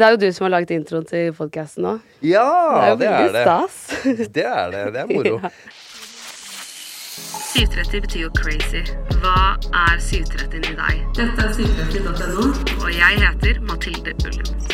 [0.00, 1.90] Det er jo du som har laget introen til podkasten nå.
[2.24, 3.42] Ja, det er jo det veldig det.
[3.44, 3.74] stas.
[4.36, 4.84] Det er det.
[4.94, 5.34] Det er moro.
[5.42, 5.50] Ja.
[7.50, 8.80] 730 betyr jo crazy.
[9.20, 9.34] Hva
[9.82, 11.04] er 730 i deg?
[11.20, 12.48] Dette er 730.no,
[12.80, 14.66] og jeg heter Mathilde Ullum.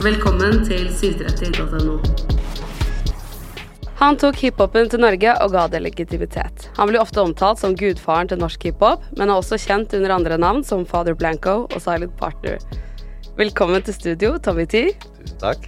[0.00, 2.00] Velkommen til 730.no.
[4.00, 6.70] Han tok hiphopen til Norge og ga det legitimitet.
[6.80, 10.40] Han blir ofte omtalt som gudfaren til norsk hiphop, men er også kjent under andre
[10.40, 12.56] navn som Father Blanco og Silent Partner.
[13.40, 14.90] Velkommen til studio, Tommy T.
[15.16, 15.62] Tusen takk.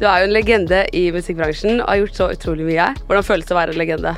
[0.00, 2.86] Du er jo en legende i musikkbransjen og har gjort så utrolig mye.
[3.04, 4.12] Hvordan føles det å være en legende?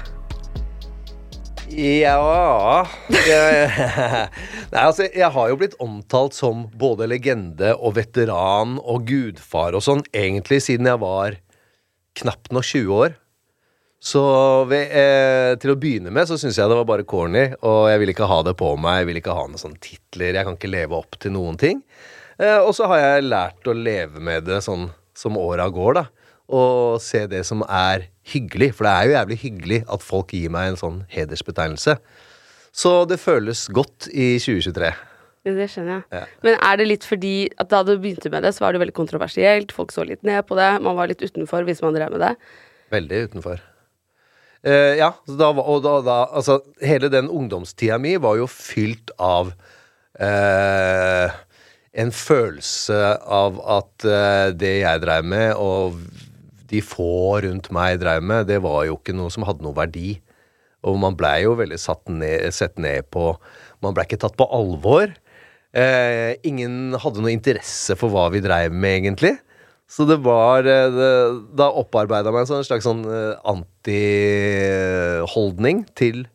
[1.75, 9.75] Ja Nei, altså, jeg har jo blitt omtalt som både legende og veteran og gudfar
[9.75, 11.41] og sånn, egentlig siden jeg var
[12.23, 13.19] knapt nok 20 år.
[13.99, 14.23] Så
[14.71, 18.05] ved, eh, til å begynne med så syns jeg det var bare corny, og jeg
[18.05, 19.03] ville ikke ha det på meg.
[19.03, 20.39] Jeg ville ikke ha noen sånne titler.
[20.39, 21.83] Jeg kan ikke leve opp til noen ting.
[22.41, 26.07] Eh, og så har jeg lært å leve med det sånn som åra går, da.
[26.51, 28.73] Og se det som er hyggelig.
[28.79, 31.99] For det er jo jævlig hyggelig at folk gir meg en sånn hedersbetegnelse.
[32.71, 34.91] Så det føles godt i 2023.
[35.47, 36.05] Ja, Det skjønner jeg.
[36.13, 36.25] Ja.
[36.45, 38.97] Men er det litt fordi at da du begynte med det, så var det veldig
[38.97, 42.21] kontroversielt, folk så litt ned på det, man var litt utenfor hvis man drev med
[42.25, 42.35] det?
[42.93, 43.63] Veldig utenfor.
[44.61, 49.55] Uh, ja, da, og da, da Altså, hele den ungdomstida mi var jo fylt av
[50.21, 51.39] eh,
[51.93, 55.99] en følelse av at eh, det jeg dreiv med, og
[56.71, 60.21] de få rundt meg dreiv med, det var jo ikke noe som hadde noe verdi.
[60.87, 63.35] Og man blei jo veldig satt ned, sett ned på
[63.81, 65.09] Man blei ikke tatt på alvor.
[65.73, 69.41] Eh, ingen hadde noe interesse for hva vi dreiv med, egentlig.
[69.91, 71.11] Så det var eh, det,
[71.57, 76.29] Da opparbeida meg en slags sånn eh, antiholdning til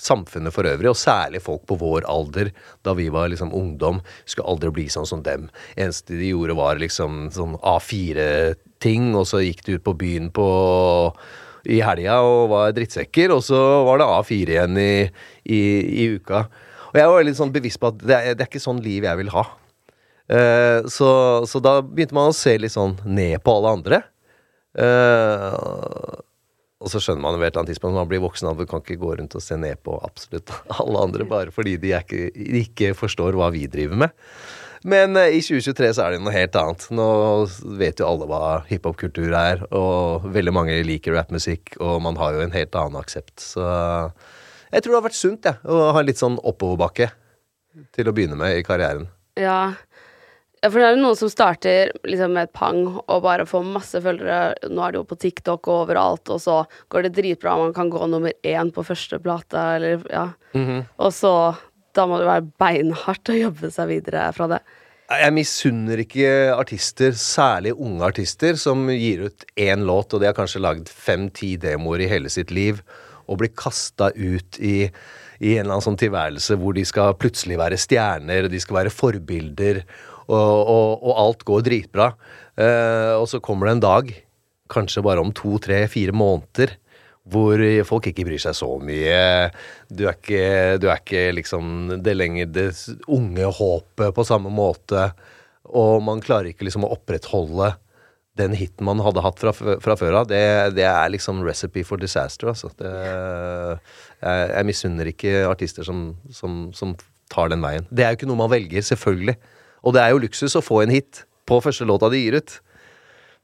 [0.00, 2.50] samfunnet for øvrig, og særlig folk på vår alder,
[2.86, 4.00] da vi var liksom ungdom.
[4.24, 5.48] Skulle aldri bli sånn som dem.
[5.76, 10.48] Eneste de gjorde, var liksom sånn A4-ting, og så gikk de ut på byen på
[11.64, 14.94] i helga og var drittsekker, og så var det A4 igjen i,
[15.48, 15.60] i,
[16.04, 16.44] i uka.
[16.92, 19.06] Og jeg var litt sånn bevisst på at det er, det er ikke sånn liv
[19.08, 19.46] jeg vil ha.
[20.24, 21.08] Uh, så,
[21.48, 24.02] så da begynte man å se litt sånn ned på alle andre.
[24.74, 26.14] Eh,
[26.84, 28.66] og så skjønner man ved et eller annet tidspunkt når man blir voksen at du
[28.68, 32.28] kan ikke gå rundt og se ned på absolutt alle andre bare fordi de ikke,
[32.60, 34.14] ikke forstår hva vi driver med.
[34.84, 36.86] Men eh, i 2023 så er det noe helt annet.
[36.92, 37.08] Nå
[37.80, 42.44] vet jo alle hva hiphop-kultur er, og veldig mange liker rappmusikk, og man har jo
[42.44, 43.38] en helt annen aksept.
[43.40, 47.08] Så jeg tror det har vært sunt, ja, å ha litt sånn oppoverbakke
[47.96, 49.08] til å begynne med i karrieren.
[49.40, 49.72] Ja.
[50.64, 53.66] Ja, for det er jo noen som starter liksom med et pang og bare får
[53.68, 54.54] masse følgere.
[54.72, 57.58] Nå er det jo på TikTok og overalt, og så går det dritbra.
[57.60, 60.30] Man kan gå nummer én på første plate, eller ja.
[60.96, 61.34] Og så
[61.94, 64.56] Da må det være beinhardt å jobbe seg videre fra det.
[65.12, 70.34] Jeg misunner ikke artister, særlig unge artister, som gir ut én låt, og de har
[70.34, 72.80] kanskje lagd fem-ti demoer i hele sitt liv,
[73.28, 74.88] og blir kasta ut i,
[75.38, 78.96] i en eller annen sånn tilværelse hvor de skal plutselig være stjerner, de skal være
[78.96, 79.84] forbilder,
[80.28, 82.08] og, og, og alt går dritbra.
[82.56, 84.14] Eh, og så kommer det en dag,
[84.72, 86.76] kanskje bare om to, tre, fire måneder,
[87.24, 89.48] hvor folk ikke bryr seg så mye.
[89.88, 90.42] Du er ikke,
[90.80, 92.66] du er ikke liksom det lenger det
[93.08, 95.06] unge håpet på samme måte.
[95.72, 97.72] Og man klarer ikke liksom å opprettholde
[98.36, 100.42] den hiten man hadde hatt fra, fra før av, det,
[100.74, 102.70] det er liksom recipe for disaster, altså.
[102.78, 102.90] Det,
[104.24, 106.96] jeg jeg misunner ikke artister som, som, som
[107.30, 107.86] tar den veien.
[107.94, 109.36] Det er jo ikke noe man velger, selvfølgelig.
[109.84, 112.56] Og det er jo luksus å få en hit på første låta de gir ut.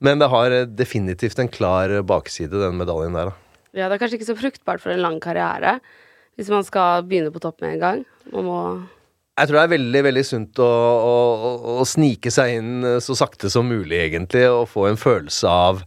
[0.01, 3.51] Men det har definitivt en klar bakside, den medaljen der, da.
[3.77, 5.79] Ja, det er kanskje ikke så fruktbart for en lang karriere
[6.39, 8.01] hvis man skal begynne på topp med en gang.
[8.33, 8.61] Man må
[9.39, 13.51] Jeg tror det er veldig veldig sunt å, å, å, snike seg inn så sakte
[13.53, 15.85] som mulig, egentlig, og få en følelse av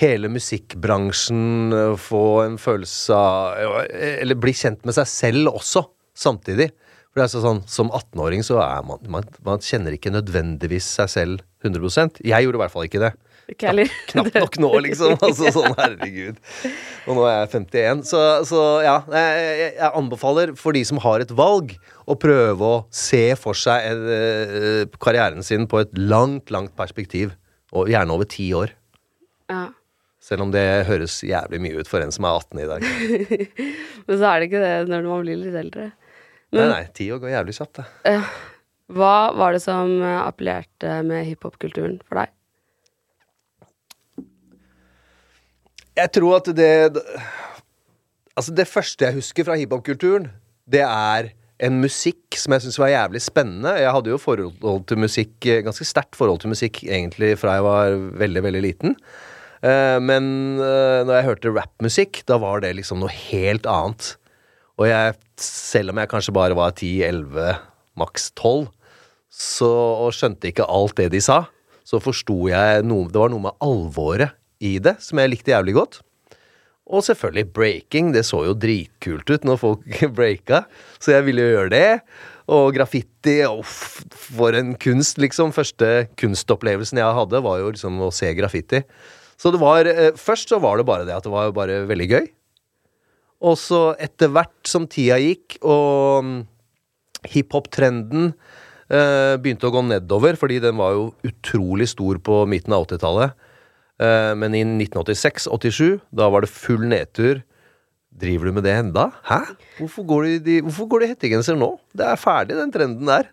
[0.00, 5.84] hele musikkbransjen, få en følelse av Eller bli kjent med seg selv også,
[6.14, 6.70] samtidig.
[7.10, 11.08] For det er sånn, Som 18-åring så er man, man Man kjenner ikke nødvendigvis seg
[11.10, 13.10] selv 100% Jeg gjorde i hvert fall ikke det.
[13.58, 13.80] Knapp.
[14.12, 15.16] Knapt nok nå, liksom.
[15.26, 16.36] Altså sånn, herregud.
[17.10, 18.04] Og nå er jeg 51.
[18.06, 21.74] Så, så ja, jeg, jeg- jeg anbefaler for de som har et valg,
[22.06, 24.06] å prøve å se for seg en,
[25.02, 27.34] karrieren sin på et langt, langt perspektiv.
[27.74, 28.70] Og gjerne over ti år.
[29.50, 29.64] Ja.
[30.22, 32.86] Selv om det høres jævlig mye ut for en som er 18 i dag.
[34.06, 35.90] Men så er det ikke det når man blir litt eldre.
[36.50, 38.14] Nei, nei, ti år går jævlig kjapt, det.
[38.90, 42.32] Hva var det som eh, appellerte med hiphop-kulturen for deg?
[46.00, 46.72] Jeg tror at det
[48.38, 50.30] Altså, det første jeg husker fra hiphop-kulturen,
[50.70, 53.74] det er en musikk som jeg syns var jævlig spennende.
[53.76, 57.66] Jeg hadde jo forhold til musikk, eh, ganske sterkt forhold til musikk egentlig fra jeg
[57.66, 58.96] var veldig, veldig liten.
[59.60, 64.16] Eh, Men når jeg hørte rappmusikk, da var det liksom noe helt annet.
[64.80, 67.58] Og jeg, selv om jeg kanskje bare var 10-11,
[68.00, 68.70] maks 12,
[69.30, 69.68] så,
[70.06, 71.42] og skjønte ikke alt det de sa,
[71.84, 75.74] så forsto jeg noe Det var noe med alvoret i det som jeg likte jævlig
[75.76, 76.00] godt.
[76.90, 78.10] Og selvfølgelig breaking.
[78.14, 80.64] Det så jo dritkult ut når folk breaka,
[80.98, 81.86] så jeg ville jo gjøre det.
[82.50, 85.54] Og graffiti Uff, for en kunst, liksom.
[85.54, 88.82] Første kunstopplevelsen jeg hadde, var jo liksom å se graffiti.
[89.40, 92.10] Så det var eh, Først så var det bare det at det var bare veldig
[92.10, 92.30] gøy.
[93.40, 96.40] Og så etter hvert som tida gikk, og mm,
[97.32, 98.32] hiphop-trenden
[98.92, 103.36] eh, begynte å gå nedover, fordi den var jo utrolig stor på midten av 80-tallet.
[104.00, 107.40] Eh, men i 1986-87, da var det full nedtur.
[108.20, 109.06] Driver du med det enda?
[109.24, 109.38] Hæ?
[109.78, 111.78] Hvorfor går du i de- hettegenser nå?
[111.96, 113.30] Det er ferdig, den trenden der.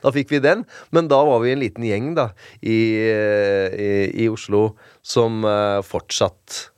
[0.00, 0.64] Da fikk vi den.
[0.94, 2.30] Men da var vi en liten gjeng da,
[2.62, 6.71] i, eh, i, i Oslo som eh, fortsatt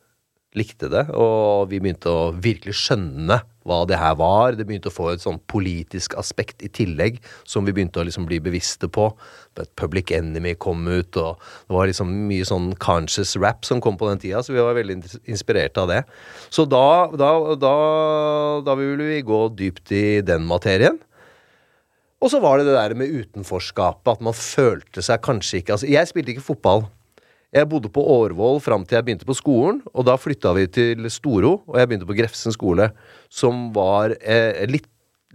[0.55, 4.55] likte det, og vi begynte å virkelig skjønne hva det her var.
[4.55, 7.17] Det begynte å få et sånn politisk aspekt i tillegg,
[7.49, 9.09] som vi begynte å liksom bli bevisste på.
[9.59, 13.99] But Public Enemy kom ut, og det var liksom mye sånn conscious rap som kom
[13.99, 16.03] på den tida, så vi var veldig ins- inspirert av det.
[16.55, 16.85] Så da,
[17.19, 17.75] da, da,
[18.67, 21.01] da ville vi gå dypt i den materien.
[22.23, 25.91] Og så var det det der med utenforskapet, at man følte seg kanskje ikke Altså,
[25.91, 26.87] jeg spilte ikke fotball.
[27.55, 31.07] Jeg bodde på Årvoll fram til jeg begynte på skolen, og da flytta vi til
[31.13, 32.89] Storo, og jeg begynte på Grefsen skole,
[33.31, 34.89] som var eh, litt,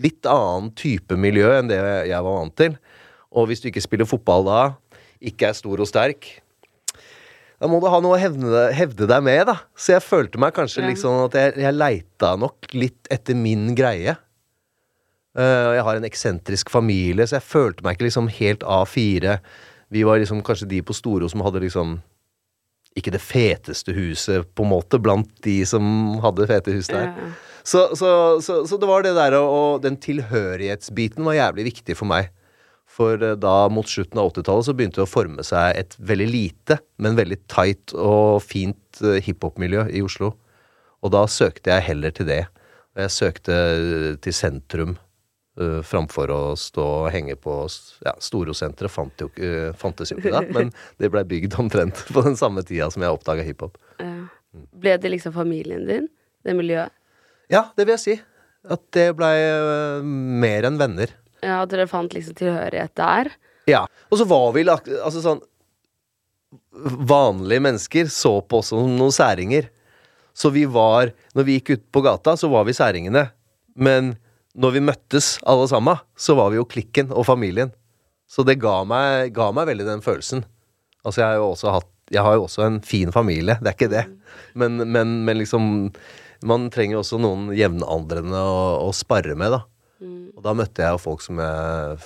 [0.04, 2.76] litt annen type miljø enn det jeg var vant til.
[3.32, 4.62] Og hvis du ikke spiller fotball da,
[5.24, 6.28] ikke er stor og sterk,
[7.60, 9.58] da må du ha noe å hevne, hevde deg med, da.
[9.76, 10.90] Så jeg følte meg kanskje Ja.
[10.92, 14.16] liksom at jeg, jeg leita nok litt etter min greie.
[15.38, 19.40] Uh, jeg har en eksentrisk familie, så jeg følte meg ikke liksom helt A4.
[19.90, 21.98] Vi var liksom kanskje de på Storo som hadde liksom
[22.98, 27.12] ikke det feteste huset, på en måte, blant de som hadde fete hus der.
[27.14, 27.30] Ja.
[27.64, 28.10] Så, så,
[28.42, 32.32] så, så det var det der, og, den tilhørighetsbiten var jævlig viktig for meg.
[32.90, 36.30] For eh, da, mot slutten av 80-tallet, så begynte det å forme seg et veldig
[36.30, 40.34] lite, men veldig tight og fint eh, hiphop-miljø i Oslo.
[41.06, 42.42] Og da søkte jeg heller til det.
[42.98, 44.98] Jeg søkte eh, til sentrum
[45.60, 47.56] eh, framfor å stå og henge på
[48.06, 48.92] ja, Storosenteret.
[48.92, 52.64] Fant uh, eh, fantes jo ikke da, men det blei bygd omtrent på den samme
[52.66, 53.78] tida som jeg oppdaga hiphop.
[54.02, 54.30] Ja.
[54.82, 56.10] Ble det liksom familien din?
[56.46, 56.94] Det miljøet?
[57.52, 58.16] Ja, det vil jeg si.
[58.70, 61.14] At det blei uh, mer enn venner.
[61.44, 63.32] Ja, at dere fant liksom tilhørighet der?
[63.70, 63.86] Ja.
[64.10, 65.42] Og så var vi Altså sånn
[67.10, 69.68] Vanlige mennesker så på oss som noen særinger.
[70.34, 73.28] Så vi var Når vi gikk ut på gata, så var vi særingene.
[73.76, 74.16] Men
[74.58, 77.72] når vi møttes alle sammen, så var vi jo klikken og familien.
[78.30, 80.44] Så det ga meg, ga meg veldig den følelsen.
[81.04, 83.76] Altså, jeg har jo også hatt Jeg har jo også en fin familie, det er
[83.78, 84.06] ikke det.
[84.58, 85.92] Men, men, men liksom
[86.42, 89.62] Man trenger også noen jevnaldrende å, å spare med, da.
[90.34, 92.00] Og da møtte jeg jo folk som jeg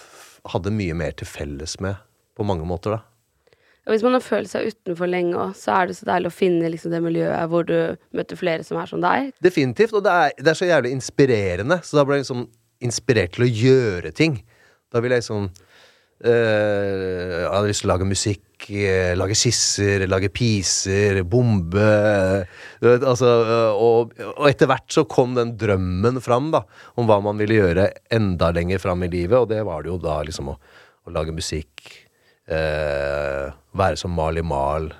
[0.51, 1.95] hadde mye mer til felles med,
[2.35, 3.12] på mange måter, da.
[3.83, 6.35] Og hvis man har følt seg utenfor lenge òg, så er det så deilig å
[6.37, 7.75] finne liksom det miljøet hvor du
[8.15, 9.33] møter flere som er som deg.
[9.43, 9.95] Definitivt.
[9.97, 11.81] Og det er, det er så jævlig inspirerende.
[11.83, 12.45] Så da ble jeg liksom
[12.87, 14.39] inspirert til å gjøre ting.
[14.93, 15.49] Da ville jeg liksom
[16.23, 18.69] eh, Jeg hadde lyst til å lage musikk.
[18.69, 21.89] eh, lage skisser, lage piser, bombe
[22.79, 26.63] vet, altså, eh, og, og etter hvert så kom den drømmen fram, da,
[26.95, 29.99] om hva man ville gjøre enda lenger fram i livet, og det var det jo
[29.99, 30.57] da liksom å,
[31.03, 32.02] å lage musikk,
[32.51, 34.91] eh, være som Marley Marl,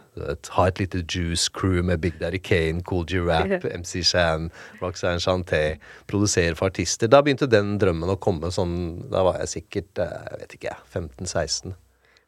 [0.54, 5.80] ha et lite Juice Crew med Big Daddy Kane, Cool G-Rap, MC Shan, Roxanne Chanté,
[6.08, 7.10] produsere for artister.
[7.10, 8.76] Da begynte den drømmen å komme sånn
[9.12, 11.74] Da var jeg sikkert, eh, jeg vet ikke, 15-16.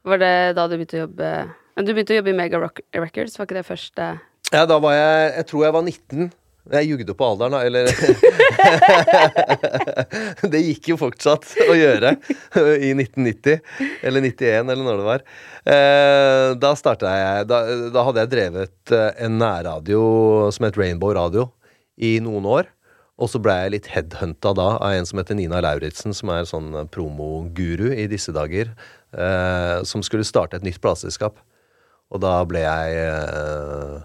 [0.06, 1.30] Var det da du begynte å jobbe
[1.82, 4.10] Du begynte å jobbe i Mega Rock Records, var ikke det første
[4.54, 6.34] Ja, da var jeg Jeg tror jeg var 19.
[6.74, 7.86] Jeg jugde på alderen, da, eller
[10.54, 12.16] Det gikk jo fortsatt å gjøre
[12.82, 13.60] i 1990.
[14.02, 15.26] Eller 91, eller når det var.
[15.76, 17.60] Eh, da starta jeg da,
[17.94, 20.02] da hadde jeg drevet eh, en nærradio
[20.56, 21.52] som het Rainbow Radio
[22.02, 22.72] i noen år.
[23.22, 26.50] Og så ble jeg litt headhunta da av en som heter Nina Lauritzen, som er
[26.50, 28.74] sånn promoguru i disse dager,
[29.14, 31.38] eh, som skulle starte et nytt plateselskap.
[32.10, 34.04] Og da ble jeg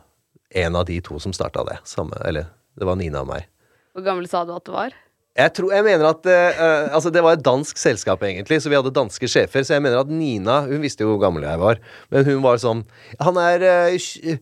[0.50, 1.78] en av de to som starta det.
[1.88, 3.46] Samme, eller det var Nina og meg.
[3.94, 4.94] Hvor gammel sa du at du var?
[5.38, 8.78] Jeg, tror, jeg mener at uh, Altså, det var et dansk selskap, egentlig, så vi
[8.78, 9.62] hadde danske sjefer.
[9.66, 11.78] Så jeg mener at Nina Hun visste jo hvor gammel jeg var,
[12.10, 12.82] men hun var sånn
[13.22, 14.40] Han er uh,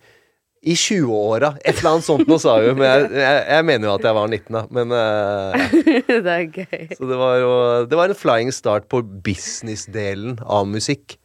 [0.58, 1.52] i 20-åra.
[1.62, 2.80] Et eller annet sånt noe, sa hun.
[2.80, 4.62] Men jeg, jeg, jeg mener jo at jeg var 19, da.
[4.74, 5.76] Men uh,
[6.26, 6.96] det er gøy.
[6.98, 7.52] Så det var jo
[7.88, 11.18] Det var en flying start på businessdelen av musikk.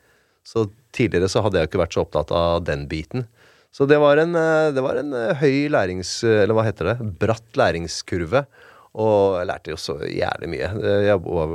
[0.46, 3.26] Så tidligere så hadde jeg jo ikke vært så opptatt av den biten.
[3.74, 6.20] Så det var en, eh, det var en eh, høy lærings...
[6.30, 7.12] Eller hva heter det?
[7.22, 8.46] Bratt læringskurve.
[8.94, 10.68] Og jeg lærte jo så jævlig mye.
[10.86, 11.46] Jeg jobba,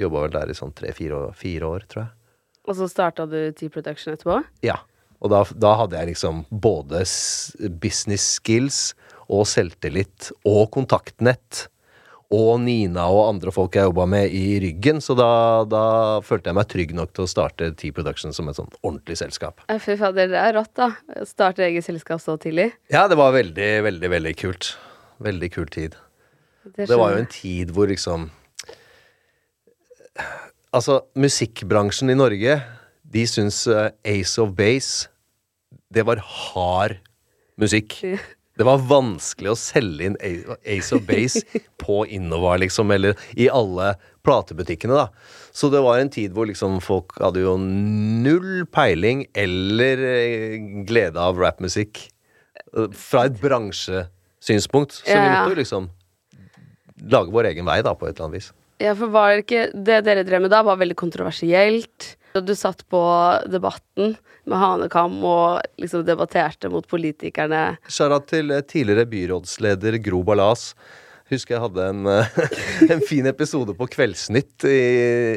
[0.00, 2.12] jobba vel der i sånn tre-fire år, tror jeg.
[2.66, 4.40] Og så starta du T-Production etterpå?
[4.64, 4.80] Ja.
[5.20, 7.04] Og da, da hadde jeg liksom både
[7.82, 8.80] business skills
[9.32, 11.66] og selvtillit og kontaktnett.
[12.34, 15.28] Og Nina og andre folk jeg jobba med i ryggen, så da,
[15.70, 15.82] da
[16.26, 19.62] følte jeg meg trygg nok til å starte T-Production som et sånn ordentlig selskap.
[19.82, 20.90] Fy fader, det er rått, da.
[21.28, 22.72] Starte eget selskap så tidlig.
[22.90, 24.72] Ja, det var veldig, veldig, veldig kult.
[25.22, 25.94] Veldig kul tid.
[26.74, 28.26] Det var jo en tid hvor liksom
[30.74, 32.56] Altså, musikkbransjen i Norge,
[33.06, 35.06] de syns eh, Ace of Base
[35.94, 36.98] Det var hard
[37.56, 37.94] musikk.
[38.56, 40.16] Det var vanskelig å selge inn
[40.64, 41.42] Ace of Base
[41.82, 43.90] på Innova, liksom, eller i alle
[44.24, 45.08] platebutikkene, da.
[45.52, 50.56] Så det var en tid hvor liksom folk hadde jo null peiling eller eh,
[50.88, 52.06] glede av rappmusikk.
[52.96, 54.92] Fra et bransjesynspunkt.
[55.04, 55.42] Så vi Ja.
[55.44, 55.90] måtte jo liksom
[57.12, 58.52] lage vår egen vei, da, på et eller annet vis.
[58.80, 62.16] Ja, for var det ikke Det dere drev med da, var veldig kontroversielt.
[62.44, 63.00] Du satt på
[63.48, 64.16] Debatten
[64.46, 67.76] med hanekam og liksom debatterte mot politikerne.
[67.88, 70.70] Shara til eh, tidligere byrådsleder Gro Ballas.
[71.32, 72.36] Husker jeg hadde en, eh,
[72.94, 74.78] en fin episode på Kveldsnytt i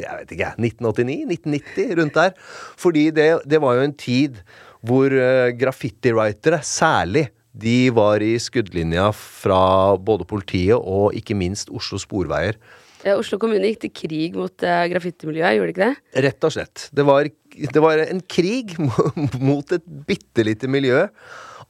[0.04, 2.36] jeg vet ikke, 1989-1990, rundt der.
[2.78, 4.42] Fordi det, det var jo en tid
[4.86, 11.98] hvor uh, graffiti-writere, særlig, de var i skuddlinja fra både politiet og ikke minst Oslo
[12.00, 12.56] Sporveier.
[13.00, 16.22] Ja, Oslo kommune gikk til krig mot uh, graffitimiljøet, gjorde de ikke det?
[16.26, 16.88] Rett og slett.
[16.92, 17.28] Det var,
[17.76, 18.74] det var en krig
[19.48, 21.06] mot et bitte lite miljø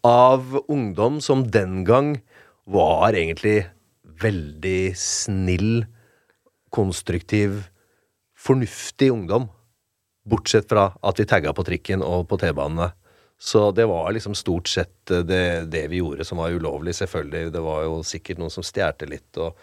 [0.07, 2.17] av ungdom som den gang
[2.71, 3.63] var egentlig
[4.21, 5.85] veldig snill,
[6.75, 7.63] konstruktiv,
[8.39, 9.49] fornuftig ungdom.
[10.29, 12.91] Bortsett fra at vi tagga på trikken og på T-banene.
[13.41, 17.53] Så det var liksom stort sett eh, det, det vi gjorde som var ulovlig, selvfølgelig.
[17.55, 19.57] Det var jo sikkert noen som stjerte litt og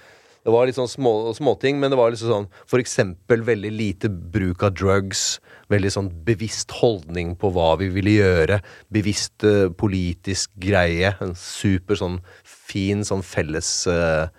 [0.47, 4.07] Det var litt sånn små, småting, men det var liksom sånn for eksempel veldig lite
[4.07, 5.41] bruk av drugs.
[5.67, 8.61] Veldig sånn bevisst holdning på hva vi ville gjøre.
[8.95, 11.11] Bevisst uh, politisk greie.
[11.19, 14.31] En super sånn fin sånn felles uh,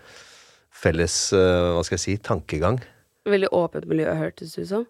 [0.79, 2.79] Felles, uh, hva skal jeg si, tankegang.
[3.29, 4.89] Veldig åpent miljø, hørtes det ut som.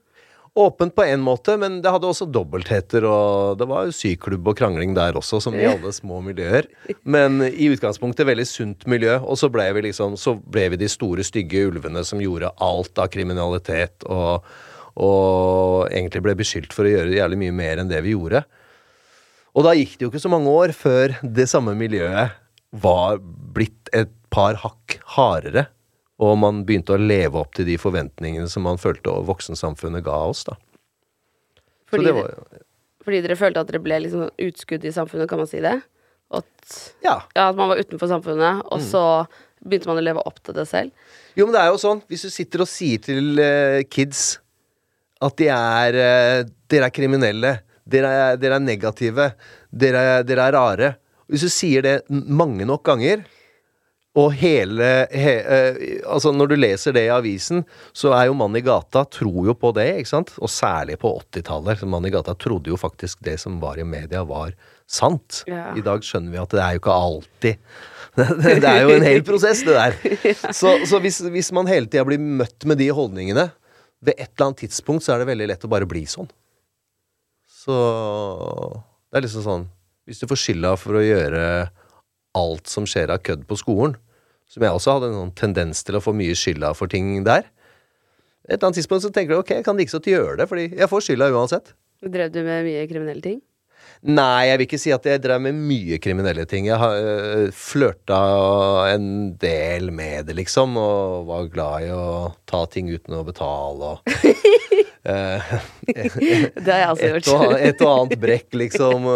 [0.58, 4.56] Åpent på en måte, men det hadde også dobbeltheter, og det var jo syklubb og
[4.58, 6.66] krangling der også, som i alle små miljøer.
[7.06, 10.88] Men i utgangspunktet veldig sunt miljø, og så ble vi liksom Så ble vi de
[10.90, 14.42] store, stygge ulvene som gjorde alt av kriminalitet, og,
[14.98, 18.42] og egentlig ble beskyldt for å gjøre jævlig mye mer enn det vi gjorde.
[19.54, 22.34] Og da gikk det jo ikke så mange år før det samme miljøet
[22.82, 23.22] var
[23.54, 25.68] blitt et par hakk hardere.
[26.18, 30.44] Og man begynte å leve opp til de forventningene som man følte voksensamfunnet ga oss.
[30.48, 30.56] da.
[31.88, 32.62] Fordi, det var ja.
[33.06, 35.76] fordi dere følte at dere ble liksom utskudd i samfunnet, kan man si det?
[36.34, 37.22] At, Ja.
[37.34, 38.66] ja, at man var utenfor samfunnet, Mm.
[38.72, 39.04] og så
[39.64, 40.90] begynte man å leve opp til det selv.
[41.36, 44.38] Jo, men det er jo sånn, hvis du sitter og sier til uh, kids
[45.22, 49.30] at de er uh, Dere er kriminelle, dere er, dere er negative,
[49.72, 50.90] dere, er- dere er rare
[51.30, 53.24] Hvis du sier det mange nok ganger,
[54.18, 55.76] Og hele he, eh,
[56.08, 57.62] Altså, når du leser det i avisen,
[57.96, 60.32] så er jo mann i gata tror jo på det, ikke sant?
[60.42, 61.84] Og særlig på 80-tallet.
[61.90, 64.56] Mann i gata trodde jo faktisk det som var i media, var
[64.88, 65.42] sant.
[65.46, 65.70] Ja.
[65.76, 67.62] I dag skjønner vi at det er jo ikke alltid
[68.64, 69.94] Det er jo en hel prosess, det der.
[70.58, 73.44] Så, så hvis, hvis man hele tida blir møtt med de holdningene,
[74.02, 76.26] ved et eller annet tidspunkt så er det veldig lett å bare bli sånn.
[77.46, 77.76] Så
[79.10, 79.64] det er liksom sånn
[80.08, 81.42] Hvis du får skylda for å gjøre
[82.38, 83.96] alt som skjer av kødd på skolen,
[84.48, 87.46] som jeg også hadde en sånn tendens til å få mye skylda for ting der
[88.48, 90.48] Et eller annet tidspunkt så tenker du ok, jeg kan like så godt gjøre det,
[90.48, 91.74] fordi jeg får skylda uansett.
[92.00, 93.42] Drev du med mye kriminelle ting?
[94.08, 96.68] Nei, jeg vil ikke si at jeg drev med mye kriminelle ting.
[96.70, 98.20] Jeg har øh, flørta
[98.92, 102.06] en del med det, liksom, og var glad i å
[102.48, 104.14] ta ting uten å betale og
[105.04, 105.52] eh,
[106.64, 107.28] Det har jeg også et, gjort.
[107.34, 109.06] og, et og annet brekk, liksom.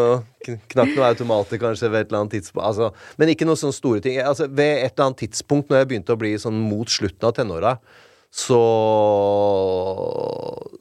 [0.42, 2.66] Knakk noen automater kanskje ved et eller annet tidspunkt.
[2.66, 4.20] Altså, men ikke noen sånne store ting.
[4.22, 7.36] Altså, ved et eller annet tidspunkt, når jeg begynte å bli sånn mot slutten av
[7.38, 7.76] tenåra,
[8.32, 8.58] så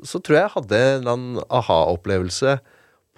[0.07, 2.55] Så tror jeg jeg hadde en eller annen aha-opplevelse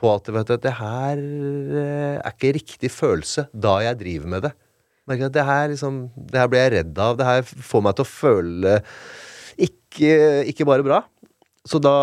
[0.01, 4.45] på at vet du, det her eh, er ikke riktig følelse da jeg driver med
[4.47, 4.51] det.
[5.07, 7.17] Merker at det her liksom Det her blir jeg redd av.
[7.19, 8.75] Det her får meg til å føle
[9.67, 10.13] ikke,
[10.49, 11.03] ikke bare bra.
[11.67, 11.96] Så da,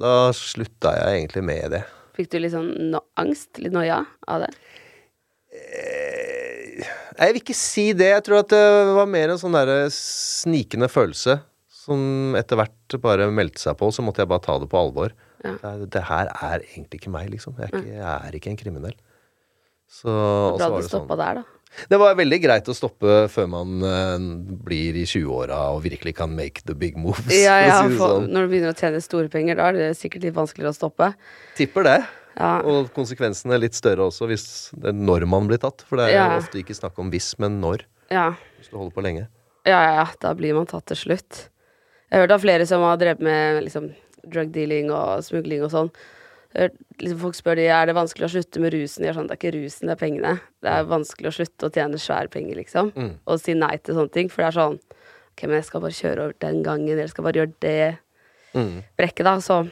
[0.00, 1.82] da slutta jeg egentlig med det.
[2.16, 3.58] Fikk du litt sånn no angst?
[3.60, 4.52] Litt noia av det?
[7.14, 8.10] Jeg vil ikke si det.
[8.14, 8.62] Jeg tror at det
[8.96, 11.38] var mer en sånn derre snikende følelse
[11.84, 13.90] som etter hvert bare meldte seg på.
[13.94, 15.14] Så måtte jeg bare ta det på alvor.
[15.44, 15.56] Ja.
[15.60, 17.58] Det, det her er egentlig ikke meg, liksom.
[17.60, 18.96] Jeg er ikke, jeg er ikke en kriminell.
[19.94, 20.08] Så,
[20.56, 20.88] Bra det sånn.
[20.88, 21.63] stoppa der, da.
[21.90, 24.18] Det var veldig greit å stoppe før man uh,
[24.64, 27.26] blir i 20-åra og virkelig kan make the big moves.
[27.34, 28.28] Ja, ja, si sånn.
[28.32, 31.10] Når du begynner å tjene store penger, da er det sikkert litt vanskeligere å stoppe.
[31.58, 31.96] Tipper det.
[32.38, 32.52] Ja.
[32.66, 34.46] Og konsekvensene er litt større også hvis
[34.82, 35.84] det når man blir tatt.
[35.88, 36.28] For det er Ja.
[36.38, 37.84] ofte ikke snakk om hvis, men når.
[38.10, 38.32] Ja.
[38.58, 39.28] Hvis du holder på lenge.
[39.66, 40.06] ja, ja, ja.
[40.20, 41.48] Da blir man tatt til slutt.
[42.10, 43.90] Jeg har hørt av flere som har drevet med liksom,
[44.26, 45.90] drug dealing og smugling og sånn.
[46.56, 49.02] Hørt- Liksom, folk spør de er det vanskelig å slutte med rusen.
[49.02, 50.34] De er sånn, det er ikke rusen, det er pengene.
[50.62, 52.92] Det er vanskelig å slutte å tjene svære penger, liksom.
[52.94, 53.08] Mm.
[53.26, 54.28] Og si nei til sånne ting.
[54.30, 54.78] For det er sånn
[55.34, 57.98] Ok, men jeg skal bare kjøre over den gangen, eller jeg skal bare gjøre det
[58.54, 58.84] Mm.
[58.96, 59.36] brekket, da.
[59.42, 59.68] Så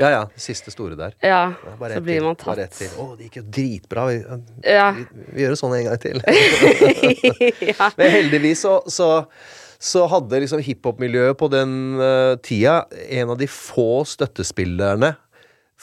[0.00, 1.12] Ja ja, siste store der.
[1.22, 2.78] ja, bare så blir til, man bare ett tatt.
[2.78, 2.88] til.
[2.96, 4.06] Å, det gikk jo dritbra.
[4.08, 4.92] Vi, Ja.
[4.92, 5.04] vi,
[5.34, 6.22] vi gjør det sånn en gang til.
[7.78, 7.90] ja.
[7.98, 9.26] Men heldigvis så, så,
[9.78, 15.12] så hadde liksom hiphop-miljøet på den uh, tida en av de få støttespillerne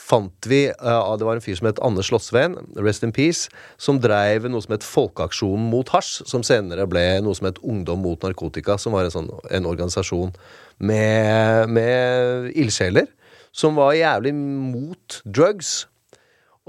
[0.00, 4.00] fant vi uh, Det var en fyr som het Anders Slottsveen, rest in peace, som
[4.02, 8.20] dreiv noe som het Folkeaksjonen mot hasj, som senere ble noe som het Ungdom mot
[8.24, 10.34] narkotika, som var en, sånn, en organisasjon
[10.80, 13.10] med, med ildsjeler
[13.52, 15.86] som var jævlig mot drugs.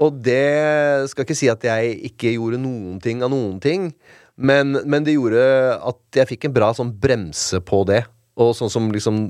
[0.02, 3.92] Og det skal ikke si at jeg ikke gjorde noen ting av noen ting,
[4.36, 5.42] men, men det gjorde
[5.78, 8.02] at jeg fikk en bra sånn bremse på det.
[8.40, 9.26] Og sånn som liksom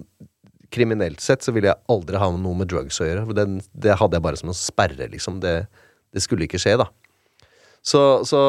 [0.72, 3.26] kriminelt sett så ville jeg aldri ha noe med drugs å gjøre.
[3.28, 3.46] For det,
[3.84, 5.38] det hadde jeg bare som en sperre, liksom.
[5.44, 5.54] Det,
[6.12, 6.88] det skulle ikke skje, da.
[7.82, 8.40] Så, så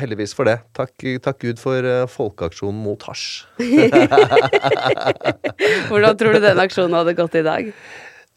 [0.00, 0.58] heldigvis for det.
[0.74, 3.44] Takk, takk Gud for uh, folkeaksjonen mot hasj.
[5.90, 7.70] Hvordan tror du den aksjonen hadde gått i dag?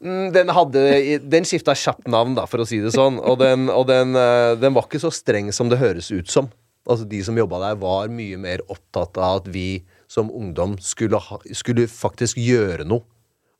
[0.04, 0.82] Mm, Den hadde
[1.22, 3.18] Den skifta kjapt navn, da, for å si det sånn.
[3.18, 6.50] Og, den, og den, uh, den var ikke så streng som det høres ut som.
[6.84, 11.18] Altså De som jobba der, var mye mer opptatt av at vi som ungdom skulle,
[11.18, 13.02] ha, skulle faktisk gjøre noe.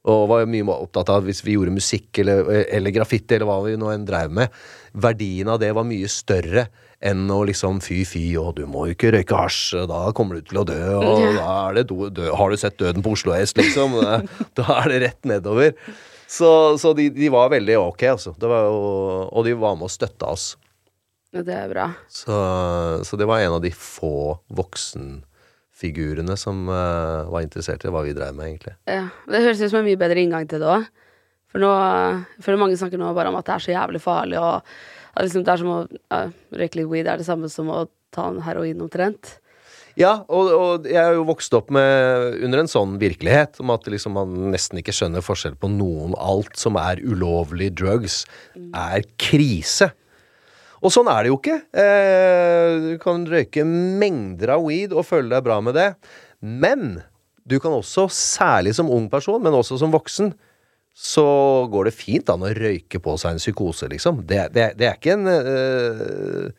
[0.04, 3.60] Og var mye mer opptatt av hvis vi gjorde musikk eller, eller graffiti eller hva
[3.64, 4.52] vi nå enn drev med,
[4.92, 6.66] verdien av det var mye større
[7.04, 10.48] enn å liksom fy fy, og du må jo ikke røyke hasj, da kommer du
[10.48, 13.34] til å dø, og da er det do, dø, Har du sett Døden på Oslo
[13.36, 13.98] S, liksom?
[14.58, 15.74] Da er det rett nedover.
[16.26, 16.48] Så,
[16.80, 18.32] så de, de var veldig ok, altså.
[18.40, 18.78] Det var jo,
[19.28, 20.46] og de var med og støtta oss.
[21.34, 21.88] Det er bra.
[22.08, 22.34] Så,
[23.04, 24.38] så det var en av de få
[25.84, 28.74] voksenfigurene som uh, var interessert i hva vi drev med, egentlig.
[28.86, 30.86] Ja, Det høres ut som en mye bedre inngang til det òg.
[31.50, 31.70] For nå
[32.42, 34.64] føler mange snakker nå bare om at det er så jævlig farlig, og
[35.14, 37.86] at liksom det er som å uh, røyke litt weed er det samme som å
[38.10, 39.38] ta en heroin omtrent.
[39.94, 43.86] Ja, og, og jeg er jo vokst opp med, under en sånn virkelighet, om at
[43.86, 46.16] liksom man nesten ikke skjønner forskjell på noen.
[46.18, 48.24] Alt som er ulovlig drugs,
[48.74, 49.92] er krise.
[50.84, 51.58] Og sånn er det jo ikke.
[51.80, 55.90] Eh, du kan røyke mengder av weed og føle deg bra med det.
[56.44, 56.98] Men
[57.48, 60.34] du kan også, særlig som ung person, men også som voksen,
[60.94, 61.26] så
[61.72, 64.22] går det fint an å røyke på seg en psykose, liksom.
[64.28, 66.52] Det, det, det er ikke en eh,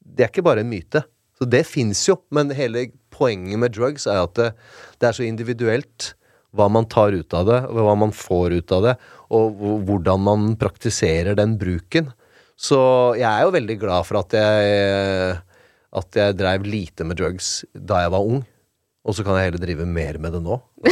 [0.00, 1.04] Det er ikke bare en myte.
[1.36, 4.52] Så det fins jo, men hele poenget med drugs er at det,
[5.00, 6.14] det er så individuelt
[6.56, 8.94] hva man tar ut av det, hva man får ut av det,
[9.36, 12.08] og hvordan man praktiserer den bruken.
[12.56, 12.78] Så
[13.20, 15.42] jeg er jo veldig glad for at jeg
[15.96, 18.44] at jeg dreiv lite med drugs da jeg var ung.
[19.06, 20.56] Og så kan jeg heller drive mer med det nå.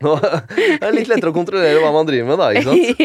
[0.00, 2.46] nå det er litt lettere å kontrollere hva man driver med, da.
[2.56, 2.96] ikke sant?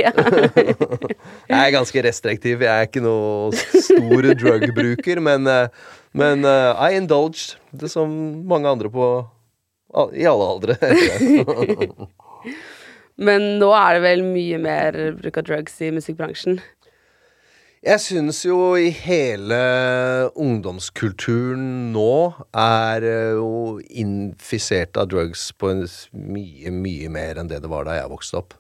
[1.52, 2.64] Jeg er ganske restriktiv.
[2.64, 5.68] Jeg er ikke noe stor drug-bruker, men, eh,
[6.16, 7.60] men uh, I indulged.
[7.76, 8.08] Det som
[8.48, 9.06] mange andre på
[10.16, 10.80] I alle aldre.
[13.16, 16.60] Men nå er det vel mye mer bruk av drugs i musikkbransjen.
[17.86, 19.58] Jeg syns jo i hele
[20.42, 27.70] ungdomskulturen nå er eh, jo infisert av drugs på mye, mye mer enn det det
[27.70, 28.56] var da jeg vokste opp.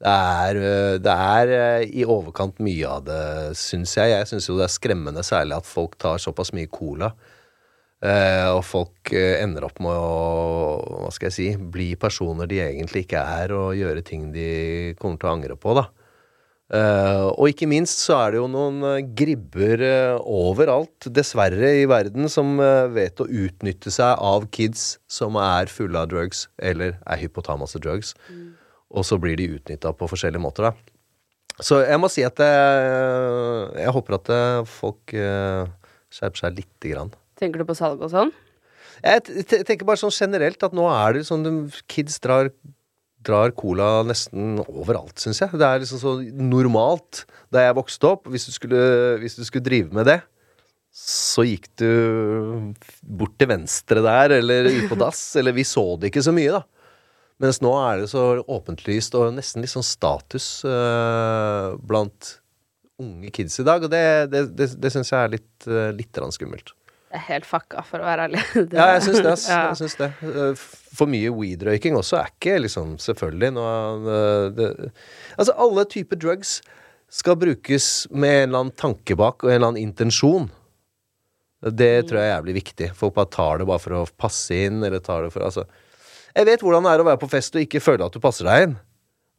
[0.00, 3.20] Det er, eh, det er eh, i overkant mye av det,
[3.60, 4.14] syns jeg.
[4.14, 7.12] Jeg syns jo det er skremmende særlig at folk tar såpass mye cola.
[8.00, 12.62] Eh, og folk eh, ender opp med å hva skal jeg si, bli personer de
[12.64, 15.74] egentlig ikke er, og gjøre ting de kommer til å angre på.
[15.76, 15.84] da.
[16.70, 19.84] Eh, og ikke minst så er det jo noen gribber
[20.22, 22.56] overalt, dessverre, i verden som
[22.94, 27.84] vet å utnytte seg av kids som er fulle av drugs, eller er hypotamas av
[27.84, 28.14] drugs.
[28.90, 30.96] Og så blir de utnytta på forskjellige måter, da.
[31.60, 32.84] Så jeg må si at jeg,
[33.76, 34.30] jeg håper at
[34.72, 37.12] folk skjerper seg lite grann.
[37.40, 38.32] Tenker du på salg og sånn?
[39.00, 41.46] Jeg tenker bare sånn generelt at nå er det sånn
[41.88, 42.50] Kids drar,
[43.24, 45.56] drar cola nesten overalt, syns jeg.
[45.56, 47.24] Det er liksom så normalt.
[47.52, 48.82] Da jeg vokste opp, hvis du skulle,
[49.22, 50.18] hvis du skulle drive med det,
[50.92, 56.10] så gikk du bort til venstre der, eller ut på dass, eller vi så det
[56.10, 56.64] ikke så mye, da.
[57.40, 62.34] Mens nå er det så åpentlyst og nesten litt sånn status eh, blant
[63.00, 66.20] unge kids i dag, og det, det, det, det syns jeg er litt, uh, litt
[66.36, 66.74] skummelt.
[67.10, 68.42] Det er helt fucka, for å være ærlig.
[68.78, 69.34] Ja, jeg syns det.
[69.50, 69.62] Ja.
[69.72, 70.10] Jeg syns det.
[70.94, 73.64] For mye weed-røyking også er ikke liksom Selvfølgelig nå
[74.10, 74.68] eh, det,
[75.36, 76.60] Altså, alle typer drugs
[77.10, 80.44] skal brukes med en eller annen tanke bak og en eller annen intensjon.
[81.60, 82.90] Det tror jeg er jævlig viktig.
[82.96, 85.66] Folk bare tar det bare for å passe inn, eller tar det for Altså
[86.36, 88.46] Jeg vet hvordan det er å være på fest og ikke føle at du passer
[88.46, 88.76] deg inn.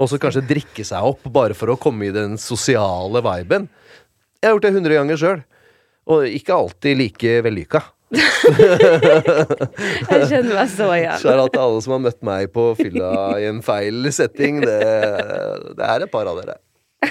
[0.01, 3.69] Og så kanskje drikke seg opp bare for å komme i den sosiale viben.
[4.41, 5.41] Jeg har gjort det hundre ganger sjøl.
[6.09, 7.81] Og ikke alltid like vellykka.
[10.11, 11.19] Jeg kjenner meg så igjen.
[11.21, 14.59] Skjær til alle som har møtt meg på fylla i en feil setting.
[14.65, 14.81] Det,
[15.77, 16.57] det er et par av dere.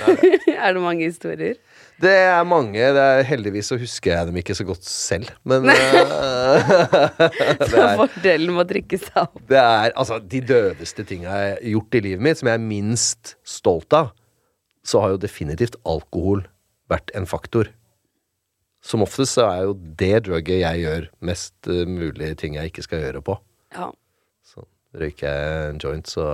[0.65, 1.57] er det mange historier?
[2.01, 2.79] Det er mange.
[2.79, 5.33] Det er, heldigvis så husker jeg dem ikke så godt selv.
[5.45, 5.75] Men uh,
[7.61, 9.43] det, er, Fordelen med å drikke seg opp.
[9.51, 12.65] det er altså de døveste tinga jeg har gjort i livet mitt, som jeg er
[12.71, 14.15] minst stolt av,
[14.87, 16.47] så har jo definitivt alkohol
[16.91, 17.69] vært en faktor.
[18.83, 22.85] Som oftest så er jo det drugget jeg gjør, mest eh, mulig ting jeg ikke
[22.87, 23.37] skal gjøre på.
[23.77, 23.91] Ja.
[24.47, 24.65] Så
[24.97, 26.25] røyker jeg en joint, så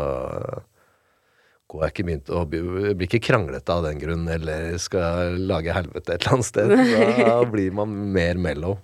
[1.67, 6.15] går jeg ikke å bli- blir ikke kranglete av den grunn, eller skal lage helvete
[6.15, 6.77] et eller annet sted.
[7.27, 8.79] Da blir man mer mellow.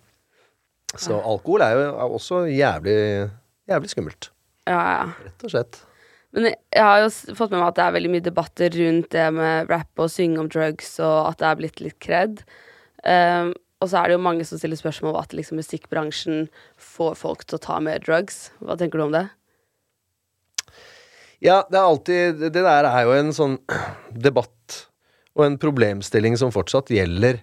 [0.99, 2.99] Så alkohol er jo er også jævlig,
[3.71, 4.31] jævlig skummelt.
[4.69, 5.07] ja, ja.
[5.25, 5.79] Rett og slett.
[6.33, 9.25] Men jeg har jo fått med meg at det er veldig mye debatter rundt det
[9.37, 12.43] med rap og synge om drugs, og at det er blitt litt kred.
[13.03, 16.45] Um, og så er det jo mange som stiller spørsmål om at liksom musikkbransjen
[16.79, 18.53] får folk til å ta mer drugs.
[18.63, 19.27] Hva tenker du om det?
[21.43, 23.57] Ja, det er alltid Det der er jo en sånn
[24.29, 24.85] debatt
[25.33, 27.41] og en problemstilling som fortsatt gjelder.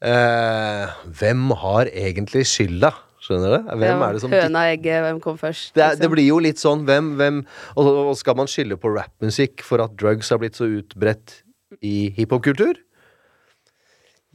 [0.00, 2.94] Eh, hvem har egentlig skylda?
[3.20, 3.72] Skjønner du?
[3.82, 5.74] Hvem er det som Høna, egget, hvem kom først?
[5.74, 6.14] Det, er, det liksom?
[6.14, 7.42] blir jo litt sånn hvem, hvem
[7.76, 11.42] og, og skal man skylde på rappmusikk for at drugs har blitt så utbredt
[11.84, 12.80] i hiphopkultur?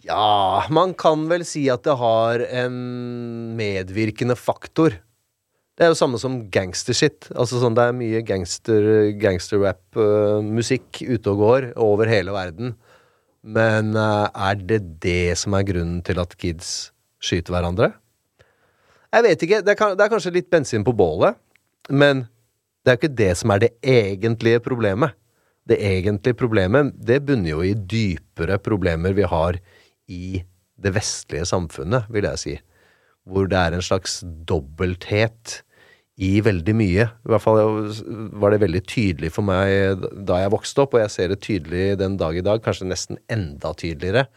[0.05, 2.75] Ja, man kan vel si at det har en
[3.57, 4.99] medvirkende faktor.
[5.75, 7.31] Det er jo samme som gangstershit.
[7.33, 8.85] Altså sånn, det er mye gangster,
[9.19, 12.75] gangsterrap-musikk ute og går over hele verden.
[13.45, 16.91] Men uh, er det det som er grunnen til at kids
[17.23, 17.91] skyter hverandre?
[19.09, 19.61] Jeg vet ikke.
[19.65, 21.37] Det er, det er kanskje litt bensin på bålet,
[21.89, 22.27] men
[22.85, 25.17] det er jo ikke det som er det egentlige problemet.
[25.65, 29.57] Det egentlige problemet, det bunner jo i dypere problemer vi har
[30.11, 30.41] i
[30.75, 32.55] det vestlige samfunnet, vil jeg si.
[33.25, 35.61] Hvor det er en slags dobbelthet
[36.21, 37.07] i veldig mye.
[37.09, 37.89] I hvert fall
[38.39, 41.87] var det veldig tydelig for meg da jeg vokste opp, og jeg ser det tydelig
[41.99, 44.27] den dag i dag, kanskje nesten enda tydeligere.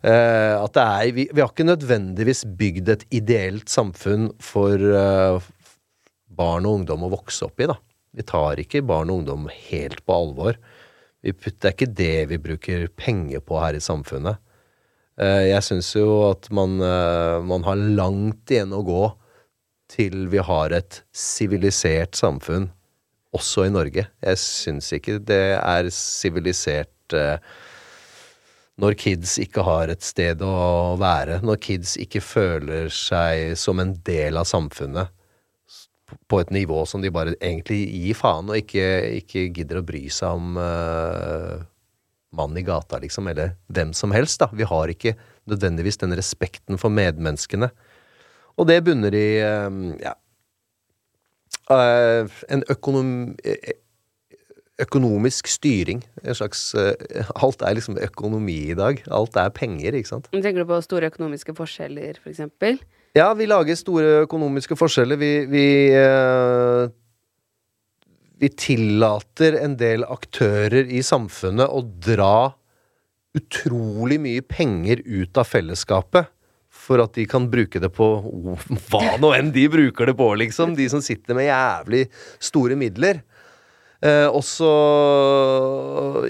[0.00, 5.48] Eh, at det er, vi, vi har ikke nødvendigvis bygd et ideelt samfunn for eh,
[6.40, 7.76] barn og ungdom å vokse opp i, da.
[8.16, 10.56] Vi tar ikke barn og ungdom helt på alvor.
[11.20, 14.40] Det er ikke det vi bruker penger på her i samfunnet.
[15.20, 19.02] Eh, jeg syns jo at man, eh, man har langt igjen å gå
[19.90, 22.70] til vi har et sivilisert samfunn,
[23.36, 24.06] også i Norge.
[24.24, 27.36] Jeg syns ikke det er sivilisert eh,
[28.80, 33.92] Når kids ikke har et sted å være, når kids ikke føler seg som en
[34.06, 35.10] del av samfunnet
[36.32, 38.86] på et nivå som de bare egentlig gir faen, og ikke,
[39.20, 40.56] ikke gidder å bry seg om
[42.36, 44.50] mannen i gata, liksom, eller hvem som helst, da.
[44.54, 45.16] Vi har ikke
[45.50, 47.70] nødvendigvis den respekten for medmenneskene.
[48.58, 50.14] Og det bunner i eh, ja,
[51.74, 53.12] eh, en økonom,
[53.44, 53.74] eh,
[54.80, 56.04] økonomisk styring.
[56.22, 59.02] En slags eh, Alt er liksom økonomi i dag.
[59.10, 60.30] Alt er penger, ikke sant.
[60.32, 62.80] Tenker du på store økonomiske forskjeller, for eksempel?
[63.16, 65.18] Ja, vi lager store økonomiske forskjeller.
[65.18, 65.66] Vi, vi,
[68.40, 72.52] vi tillater en del aktører i samfunnet å dra
[73.36, 76.30] utrolig mye penger ut av fellesskapet.
[76.70, 80.72] For at de kan bruke det på hva nå enn de bruker det på, liksom.
[80.78, 82.06] De som sitter med jævlig
[82.40, 83.20] store midler.
[84.00, 84.70] Eh, også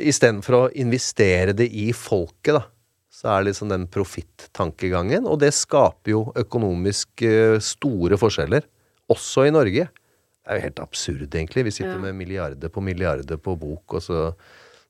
[0.03, 2.65] istedenfor å investere det i folket, da,
[3.15, 5.29] så er det liksom den profittankegangen.
[5.31, 8.67] Og det skaper jo økonomisk eh, store forskjeller,
[9.13, 9.87] også i Norge.
[10.51, 11.65] Det er jo helt absurd, egentlig.
[11.65, 11.99] Vi sitter Ja.
[11.99, 14.33] med milliarder på milliarder på bok, og så Og så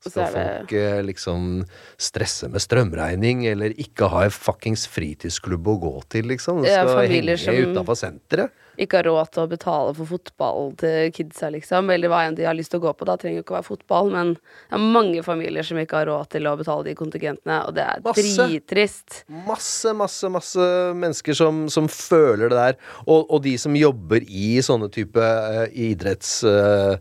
[0.09, 1.61] skal folk eh, liksom
[2.01, 6.63] stresse med strømregning, eller ikke ha en fuckings fritidsklubb å gå til, liksom.
[6.65, 8.49] Det Skal henge som- utafor senteret.
[8.79, 12.43] Ikke har råd til å betale for fotball til kidsa, liksom, eller hva enn de
[12.47, 13.05] har lyst til å gå på.
[13.05, 14.39] Da trenger jo ikke å være fotball, men det
[14.71, 17.99] er mange familier som ikke har råd til å betale de kontingentene, og det er
[18.01, 18.47] Masse.
[18.47, 19.23] drittrist.
[19.27, 20.59] Masse, masse, masse
[20.97, 22.75] mennesker som, som føler det der.
[23.05, 26.99] Og, og de som jobber i sånne type uh, idrettslag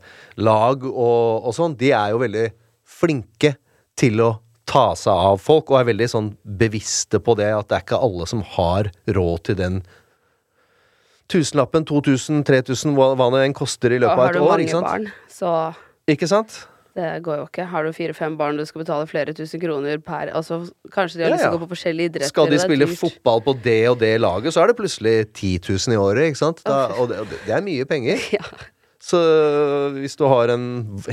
[0.90, 2.50] og, og sånn, de er jo veldig
[3.00, 3.54] flinke
[3.98, 4.30] til å
[4.70, 6.28] ta seg av folk, og er veldig sånn
[6.60, 9.80] bevisste på det, at det er ikke alle som har råd til den
[11.30, 14.90] tusenlappen, 2000, 3000, hva, hva det enn koster i løpet av et år, ikke sant?
[14.90, 15.54] barn, så
[16.10, 16.56] Ikke sant?
[16.98, 17.64] det går jo ikke.
[17.70, 20.58] Har du fire-fem barn, du skal betale flere tusen kroner per Altså,
[20.92, 22.32] kanskje de har lyst til å gå på forskjellige idretter.
[22.32, 25.94] Skal de spille fotball på det og det laget, så er det plutselig 10 000
[25.94, 26.62] i året, ikke sant?
[26.66, 28.22] Da, og det, og det det er mye penger.
[28.40, 28.44] Ja.
[29.00, 29.16] Så
[29.96, 30.64] hvis du har en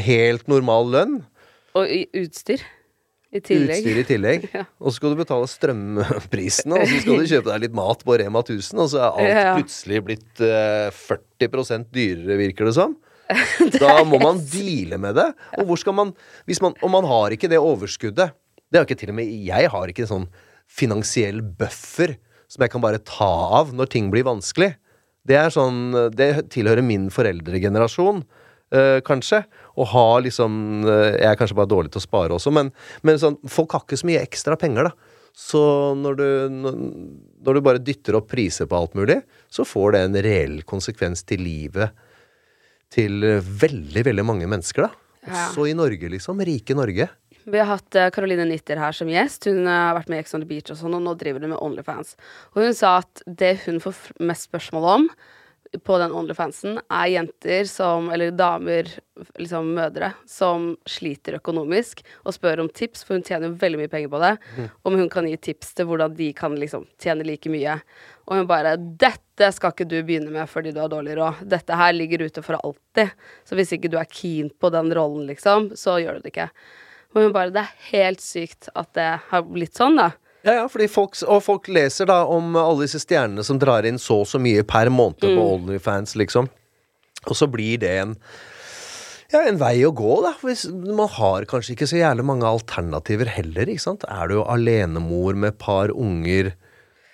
[0.03, 1.13] helt normal lønn,
[1.77, 2.63] Og i utstyr.
[3.27, 3.81] I tillegg.
[3.83, 4.63] utstyr i tillegg, Ja.
[4.79, 8.15] og så skal du betale strømprisene, og så skal du kjøpe deg litt mat på
[8.21, 12.95] Rema 1000, og så er alt Ja, plutselig blitt uh, 40 dyrere, virker det som.
[13.83, 15.27] Da må man deale med det.
[15.59, 16.13] Og hvor skal man,
[16.63, 18.31] man Og man har ikke det overskuddet.
[18.71, 20.27] Det har ikke til og med Jeg har ikke en sånn
[20.67, 22.15] finansiell buffer
[22.47, 23.27] som jeg kan bare ta
[23.59, 24.73] av når ting blir vanskelig.
[25.27, 28.23] Det er sånn Det tilhører min foreldregenerasjon.
[28.71, 29.43] eh, kanskje.
[29.77, 30.57] Å ha liksom
[30.89, 32.71] eh, Jeg er kanskje bare dårlig til å spare også, men,
[33.05, 35.13] men sånn, folk har ikke så mye ekstra penger, da.
[35.37, 35.61] Så
[35.93, 39.19] når du, når, du bare dytter opp priser på alt mulig,
[39.53, 41.93] så får det en reell konsekvens til livet
[42.89, 45.03] til veldig, veldig mange mennesker, da.
[45.27, 45.47] Ja.
[45.49, 46.41] Også i Norge, liksom.
[46.47, 47.09] Rike Norge.
[47.47, 49.47] Vi har hatt eh, Caroline Nitter her som gjest.
[49.47, 51.43] Hun eh, har vært med i Ex on the Beach og sånn, og nå driver
[51.43, 52.17] hun med Onlyfans.
[52.55, 55.07] Og hun sa at det hun får mest spørsmål om
[55.83, 58.89] på den Onlyfansen, er jenter som, eller damer,
[59.37, 63.91] liksom mødre, som sliter økonomisk, og spør om tips, for hun tjener jo veldig mye
[63.91, 64.33] penger på det,
[64.87, 67.79] om hun kan gi tips til hvordan de kan liksom tjene like mye.
[68.27, 71.45] Og hun bare 'Dette skal ikke du begynne med fordi du har dårlig råd.
[71.47, 73.11] Dette her ligger ute for alltid.
[73.45, 76.49] Så hvis ikke du er keen på den rollen, liksom, så gjør du det ikke'.
[77.15, 80.11] Og hun bare 'Det er helt sykt at det har blitt sånn', da.
[80.47, 83.99] Ja, ja, fordi folk, og folk leser da om alle disse stjernene som drar inn
[83.99, 86.47] så og så mye per måned på Onlyfans, liksom.
[87.27, 88.13] Og så blir det en
[89.27, 90.31] ja, en vei å gå, da.
[90.39, 94.05] Hvis man har kanskje ikke så jævlig mange alternativer heller, ikke sant.
[94.07, 96.53] Er du jo alenemor med et par unger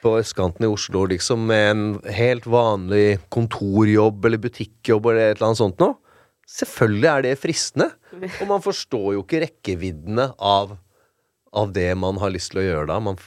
[0.04, 5.50] på østkanten i Oslo, liksom, med en helt vanlig kontorjobb eller butikkjobb eller et eller
[5.50, 5.98] annet sånt noe.
[6.54, 7.90] Selvfølgelig er det fristende.
[8.44, 10.76] Og man forstår jo ikke rekkeviddene av,
[11.54, 13.00] av det man har lyst til å gjøre da.
[13.04, 13.20] Man,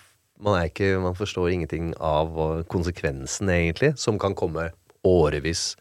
[0.43, 2.35] man, er ikke, man forstår ingenting av
[2.73, 4.71] konsekvensen, egentlig, som kan komme
[5.07, 5.77] årevis.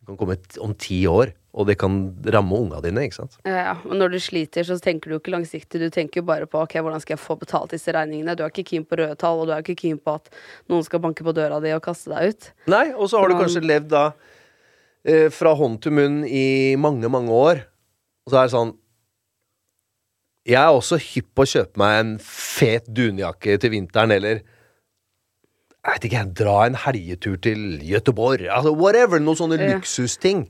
[0.00, 2.00] Det kan komme om ti år, og det kan
[2.34, 3.38] ramme unga dine, ikke sant.
[3.46, 5.80] Ja, og når du sliter, så tenker du ikke langsiktig.
[5.82, 8.34] Du tenker jo bare på ok, hvordan skal jeg få betalt disse regningene.
[8.38, 10.30] Du er ikke keen på røde tall, og du er ikke keen på at
[10.70, 12.52] noen skal banke på døra di og kaste deg ut.
[12.70, 14.04] Nei, og så har du kanskje levd da
[15.06, 17.66] eh, fra hånd til munn i mange, mange år.
[18.26, 18.76] Og så er det sånn
[20.48, 24.40] Jeg er også hypp på å kjøpe meg en fet dunjakke til vinteren, eller
[25.80, 28.42] jeg vet ikke, jeg dra en helgetur til Gøteborg.
[28.52, 29.18] Altså whatever.
[29.18, 29.68] Noen sånne Ja.
[29.78, 30.42] luksusting.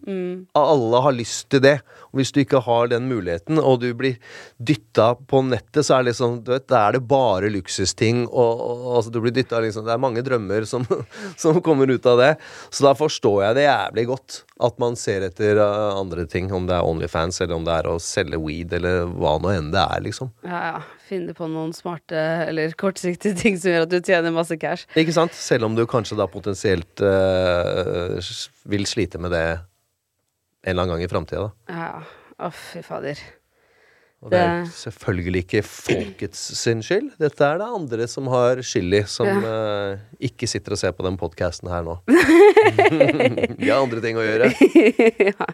[0.58, 1.76] Alle har lyst til det.
[2.10, 4.18] Og hvis du ikke har den muligheten, og du blir
[4.58, 8.62] dytta på nettet, så er det liksom du vet, Da er det bare luksusting, og,
[8.66, 10.86] og altså, du blir dytta liksom Det er mange drømmer som,
[11.40, 12.30] som kommer ut av det.
[12.70, 14.40] Så da forstår jeg det jævlig godt.
[14.60, 17.88] At man ser etter uh, andre ting, om det er Onlyfans, eller om det er
[17.88, 20.32] å selge weed, eller hva nå enn det er, liksom.
[20.44, 20.80] Ja, ja.
[21.10, 24.86] Finne på noen smarte eller kortsiktige ting som gjør at du tjener masse cash.
[24.94, 25.34] Ikke sant?
[25.34, 28.20] Selv om du kanskje da potensielt uh,
[28.70, 29.46] vil slite med det
[30.62, 31.74] en eller annen gang i framtida, da.
[31.74, 32.16] Ja, ja.
[32.40, 33.20] Å, fy fader.
[34.20, 37.14] Og det er selvfølgelig ikke folkets sin skyld.
[37.20, 41.06] Dette er det andre som har skyld i, som eh, ikke sitter og ser på
[41.06, 41.96] den podkasten her nå.
[42.10, 44.50] De har andre ting å gjøre.
[45.30, 45.48] ja,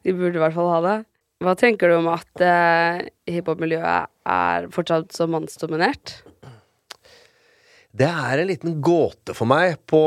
[0.00, 0.96] de burde i hvert fall ha det.
[1.44, 6.18] Hva tenker du om at uh, hiphop-miljøet er fortsatt så mannsdominert?
[7.96, 10.02] Det er en liten gåte for meg, på,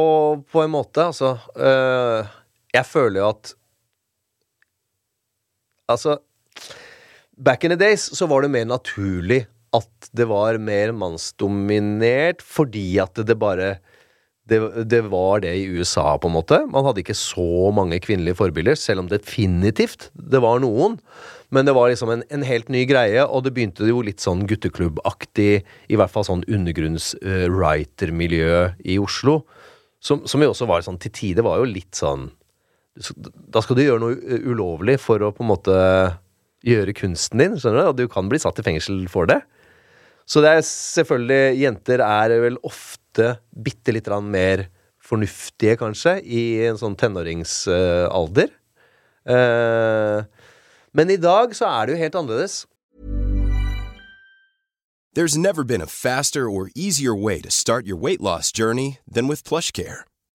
[0.50, 1.10] på en måte.
[1.10, 2.26] Altså, uh,
[2.74, 3.54] jeg føler jo at
[5.92, 6.20] Altså
[7.34, 13.00] Back in the days så var det mer naturlig at det var mer mannsdominert, fordi
[13.02, 13.80] at det bare
[14.50, 14.58] det,
[14.92, 16.68] det var det i USA, på en måte.
[16.70, 21.00] Man hadde ikke så mange kvinnelige forbilder, selv om definitivt det var noen.
[21.54, 24.48] Men det var liksom en, en helt ny greie, og det begynte jo litt sånn
[24.50, 29.36] gutteklubbaktig, i hvert fall sånn undergrunns-writer-miljø i Oslo.
[30.04, 32.32] Som, som jo også var sånn til tider var jo litt sånn
[32.94, 35.78] Da skal du gjøre noe ulovlig for å på en måte
[36.64, 37.90] gjøre kunsten din, skjønner du?
[37.90, 39.42] Og du kan bli satt i fengsel for det.
[40.30, 44.68] Så det er selvfølgelig Jenter er vel ofte bitte litt mer
[45.04, 48.54] fornuftige, kanskje, i en sånn tenåringsalder.
[49.28, 50.24] Eh,
[50.94, 52.62] men i dag så er det jo helt annerledes.
[55.14, 59.28] There's never been a faster or easier way to start your weight loss journey than
[59.28, 60.06] with PlushCare.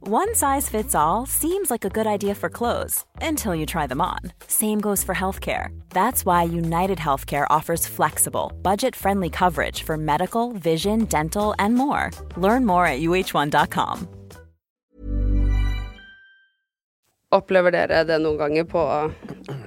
[0.00, 4.00] One size fits all seems like a good idea for clothes until you try them
[4.00, 4.18] on.
[4.46, 5.68] Same goes for healthcare.
[5.90, 12.10] That's why United Healthcare offers flexible, budget friendly coverage for medical, vision, dental, and more.
[12.36, 14.08] Learn more at uh1.com.
[17.30, 18.82] Opplever dere det noen ganger på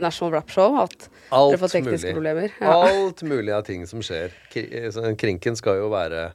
[0.01, 0.79] National Rap Show?
[0.81, 2.15] At Alt dere får tekniske mulig.
[2.15, 2.55] problemer?
[2.57, 2.71] Ja.
[2.87, 4.31] Alt mulig av ting som skjer.
[4.49, 6.31] Kri- eh, så Krinken skal jo være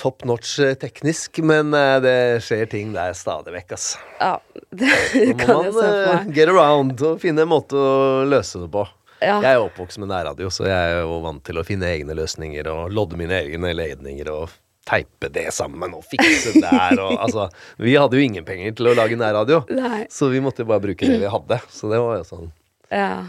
[0.00, 2.14] top notch eh, teknisk, men eh, det
[2.46, 4.00] skjer ting der stadig vekk, altså.
[4.20, 4.32] ja,
[4.80, 6.32] det kan må jeg man se for eh, meg.
[6.38, 8.86] get around og finne en måte å løse det på.
[9.20, 9.36] Ja.
[9.44, 12.70] Jeg er oppvokst med nærradio, så jeg er jo vant til å finne egne løsninger
[12.72, 14.54] og lodde mine egne ledninger og
[14.88, 18.94] teipe det sammen og fikse der og altså Vi hadde jo ingen penger til å
[18.96, 20.06] lage nærradio, Nei.
[20.10, 21.60] så vi måtte bare bruke det vi hadde.
[21.68, 22.48] Så det var jo sånn.
[22.88, 23.28] Ja.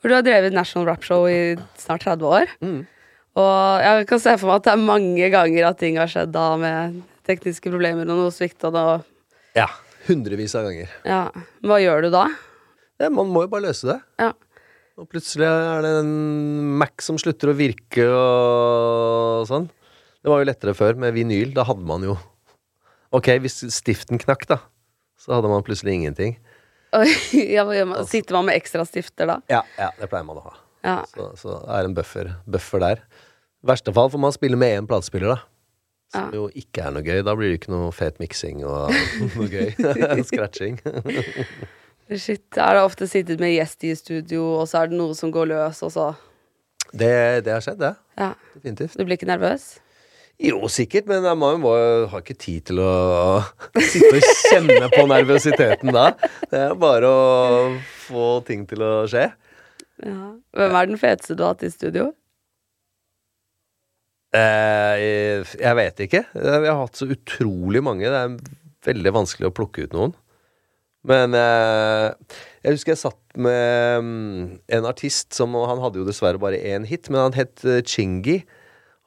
[0.00, 2.56] For du har drevet National Rap Show i snart 30 år.
[2.64, 2.80] Mm.
[3.36, 6.32] Og jeg kan se for meg at det er mange ganger at ting har skjedd
[6.34, 8.96] da med tekniske problemer og noe svikt og noe
[9.56, 9.68] Ja.
[10.06, 10.90] Hundrevis av ganger.
[11.02, 11.22] Ja.
[11.66, 12.28] Hva gjør du da?
[13.02, 13.96] Ja, man må jo bare løse det.
[14.22, 14.30] Ja.
[14.96, 16.12] Og plutselig er det en
[16.80, 19.66] Mac som slutter å virke og sånn.
[20.22, 21.52] Det var jo lettere før med vinyl.
[21.56, 22.16] Da hadde man jo
[23.14, 24.56] Ok, hvis stiften knakk, da,
[25.22, 26.36] så hadde man plutselig ingenting.
[27.54, 28.06] Ja, man?
[28.08, 29.36] Sitter man med ekstra stifter da?
[29.52, 30.54] Ja, ja det pleier man å ha.
[30.86, 30.96] Ja.
[31.10, 33.02] Så, så det er en buffer, buffer der.
[33.66, 35.38] Verste fall får man spille med én platespiller, da.
[36.14, 36.38] Som Ja.
[36.38, 37.22] jo ikke er noe gøy.
[37.26, 38.92] Da blir det ikke noe fet miksing og
[39.36, 39.72] noe gøy.
[40.28, 40.78] Scratching.
[42.14, 42.46] Shit.
[42.56, 45.48] Er det ofte sittet med gjest i studio, og så er det noe som går
[45.50, 46.12] løs, og så
[46.94, 47.94] Det, det har skjedd, det.
[48.16, 48.28] Ja.
[48.54, 48.94] Definitivt.
[48.96, 49.64] Du blir ikke nervøs?
[50.38, 51.72] Jo, sikkert, men jeg må, må,
[52.12, 53.40] har ikke tid til å
[53.80, 56.10] sitte og kjenne på nervøsiteten da.
[56.52, 57.24] Det er bare å
[58.06, 59.24] få ting til å skje.
[60.04, 60.30] Ja.
[60.60, 62.10] Hvem er den feteste du har hatt i studio?
[64.36, 66.22] Eh, jeg vet ikke.
[66.36, 68.08] Vi har hatt så utrolig mange.
[68.10, 68.38] Det er
[68.90, 70.14] veldig vanskelig å plukke ut noen.
[71.06, 74.44] Men eh, jeg husker jeg satt med mm,
[74.78, 78.40] en artist som Han hadde jo dessverre bare én hit, men han het eh, Chingy.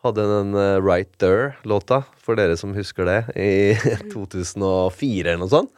[0.05, 3.75] Hadde den eh, Right There-låta, for dere som husker det, i
[4.13, 5.73] 2004 eller noe sånt.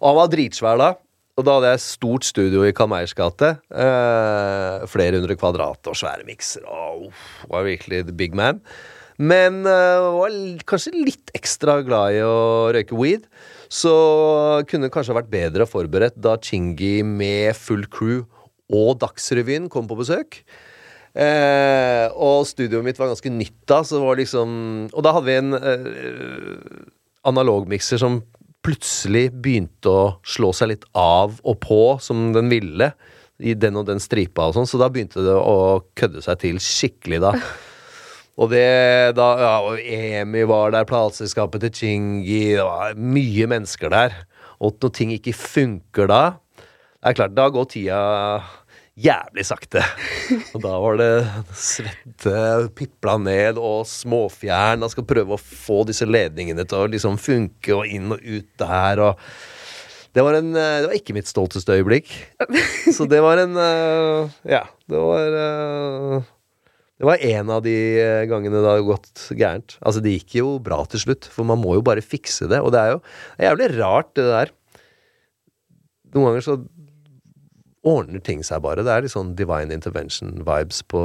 [0.00, 0.90] Og han var dritsvær da.
[1.36, 3.58] Og da hadde jeg stort studio i Kameiers gate.
[3.68, 6.64] Eh, flere hundre kvadrat og svære mikser.
[6.64, 7.10] Oh,
[7.50, 8.62] var virkelig the big man.
[9.20, 10.32] Men eh, var
[10.68, 13.26] kanskje litt ekstra glad i å røyke weed.
[13.68, 13.92] Så
[14.70, 18.24] kunne det kanskje vært bedre forberedt da Chingy med full crew
[18.72, 20.40] og Dagsrevyen kom på besøk.
[21.16, 24.50] Eh, og studioet mitt var ganske nytt da, så det var liksom
[24.92, 26.82] Og da hadde vi en eh,
[27.24, 28.18] analogmikser som
[28.66, 32.90] plutselig begynte å slå seg litt av og på som den ville.
[33.36, 36.60] I den og den stripa og sånn, så da begynte det å kødde seg til
[36.62, 37.34] skikkelig, da.
[38.36, 43.88] Og det da Ja, og EMI var der, plateselskapet til Chingi Det var mye mennesker
[43.88, 44.18] der.
[44.60, 46.20] Og når ting ikke funker da
[46.68, 48.00] Det er klart, da går tida
[48.96, 49.82] jævlig sakte.
[50.56, 51.10] Og da var det
[51.56, 52.36] svette
[52.76, 54.80] pipla ned og småfjern.
[54.82, 58.50] Da skal prøve å få disse ledningene til å liksom funke og inn og ut
[58.62, 59.28] der og
[60.16, 62.08] det var, en, eh, det var ikke mitt stolteste øyeblikk.
[62.96, 66.22] Så det var en eh, Ja, det var eh,
[66.96, 67.74] Det var en av de
[68.30, 69.76] gangene det hadde gått gærent.
[69.84, 72.62] Altså, det gikk jo bra til slutt, for man må jo bare fikse det.
[72.64, 74.54] Og det er jo det er jævlig rart, det der.
[76.16, 76.56] Noen ganger så
[77.86, 78.82] ordner ting seg bare.
[78.86, 81.02] Det er litt sånn divine intervention-vibes på,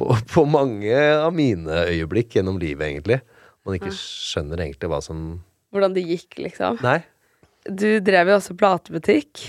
[0.00, 3.20] på, på mange av mine øyeblikk gjennom livet, egentlig.
[3.68, 5.24] Man ikke skjønner egentlig hva som
[5.70, 6.80] Hvordan det gikk, liksom.
[6.82, 6.98] Nei.
[7.68, 9.44] Du drev jo også platebutikk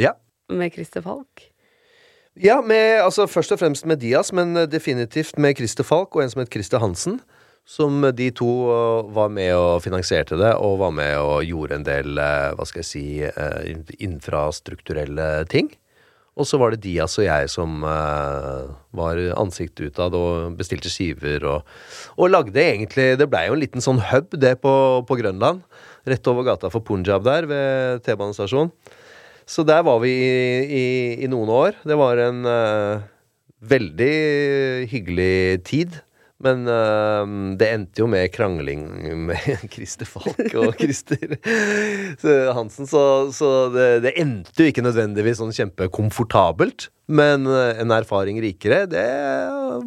[0.00, 0.16] Ja.
[0.50, 1.44] med Christer Falk.
[2.34, 6.24] Ja, med, altså først og fremst med Dias, men eh, definitivt med Christer Falk og
[6.24, 7.20] en som het Christer Hansen.
[7.64, 11.86] Som de to eh, var med og finansierte det, og var med og gjorde en
[11.86, 15.70] del, eh, hva skal jeg si, eh, infrastrukturelle ting.
[16.34, 21.68] Og så var det Dias og jeg som var ansiktet utad og bestilte skiver og,
[22.18, 24.72] og lagde egentlig Det blei jo en liten sånn hub, det, på,
[25.06, 25.62] på Grønland.
[26.10, 28.74] Rett over gata for Punjab der, ved T-banestasjonen.
[29.46, 30.34] Så der var vi i,
[30.66, 30.84] i,
[31.22, 31.78] i noen år.
[31.86, 33.06] Det var en uh,
[33.62, 34.14] veldig
[34.90, 36.00] hyggelig tid.
[36.44, 37.24] Men uh,
[37.58, 38.86] det endte jo med krangling
[39.30, 41.38] med Christer Falk og Christer
[42.56, 42.88] Hansen.
[42.90, 43.04] Så,
[43.36, 46.90] så det, det endte jo ikke nødvendigvis sånn kjempekomfortabelt.
[47.06, 49.08] Men eh, en erfaring rikere, det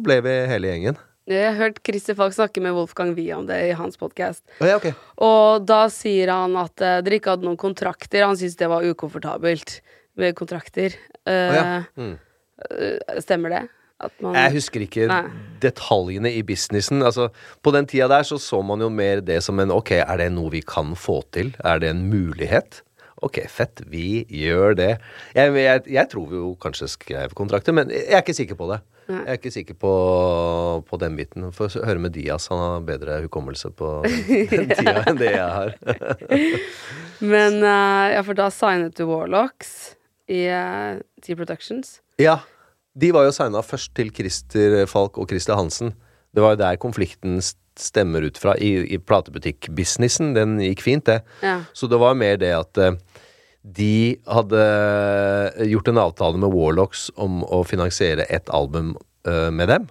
[0.04, 0.98] ble vi hele gjengen.
[1.28, 4.40] Jeg har hørt Christer Falk snakke med Wolfgang Wie om det i hans podkast.
[4.62, 4.94] Oh, ja, okay.
[5.20, 8.24] Og da sier han at eh, dere ikke hadde noen kontrakter.
[8.24, 9.80] Han syntes det var ukomfortabelt
[10.18, 10.96] med kontrakter.
[11.28, 11.66] Uh, oh, ja.
[12.00, 12.14] Mm.
[12.64, 13.60] eh, Stemmer det?
[14.22, 15.22] Man Jeg husker ikke Nei.
[15.62, 17.02] detaljene i businessen.
[17.02, 17.32] Altså,
[17.62, 20.28] på den tida der så så man jo mer det som en Ok, er det
[20.36, 21.50] noe vi kan få til?
[21.66, 22.82] Er det en mulighet?
[23.26, 23.82] Ok, fett.
[23.90, 24.92] Vi gjør det.
[25.34, 28.70] Jeg, jeg, jeg tror vi jo kanskje skrev kontrakter, men jeg er ikke sikker på
[28.70, 28.78] det.
[29.08, 29.92] Jeg er ikke sikker på,
[30.84, 31.46] på den biten.
[31.56, 32.50] Få høre med Dias.
[32.52, 34.02] Han har bedre hukommelse på
[34.52, 35.72] den tida enn det jeg har.
[37.32, 39.96] Men uh, ja, for da signet du Warlocks
[40.28, 41.98] i uh, T-Productions.
[42.20, 42.42] Ja.
[42.98, 45.94] De var jo signa først til Christer Falk og Christer Hansen.
[46.34, 47.38] Det var jo der konflikten
[47.78, 48.56] stemmer ut fra.
[48.58, 50.34] I, i platebutikkbusinessen.
[50.36, 51.20] Den gikk fint, det.
[51.44, 51.60] Ja.
[51.72, 52.96] Så det var mer det at eh,
[53.62, 54.62] de hadde
[55.68, 58.96] gjort en avtale med Warlocks om å finansiere et album
[59.28, 59.86] eh, med dem.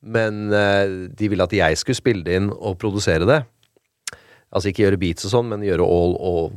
[0.00, 3.42] Men eh, de ville at jeg skulle spille det inn og produsere det.
[4.50, 6.56] Altså ikke gjøre beats og sånn, men gjøre all og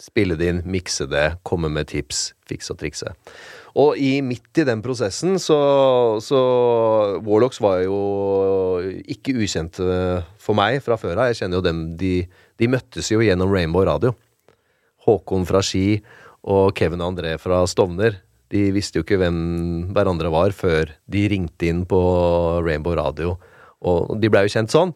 [0.00, 3.12] spille det inn, mikse det, komme med tips, fikse og trikse.
[3.78, 5.58] Og i, midt i den prosessen så,
[6.24, 6.40] så
[7.22, 8.00] Warlocks var jo
[9.06, 9.84] ikke ukjente
[10.42, 11.30] for meg fra før av.
[11.30, 12.14] Jeg kjenner jo dem de,
[12.58, 14.16] de møttes jo gjennom Rainbow Radio.
[15.06, 16.00] Håkon fra Ski
[16.50, 18.18] og Kevin og André fra Stovner.
[18.50, 19.38] De visste jo ikke hvem
[19.94, 22.00] hverandre var før de ringte inn på
[22.66, 23.36] Rainbow Radio.
[23.80, 24.90] Og de blei jo kjent sånn.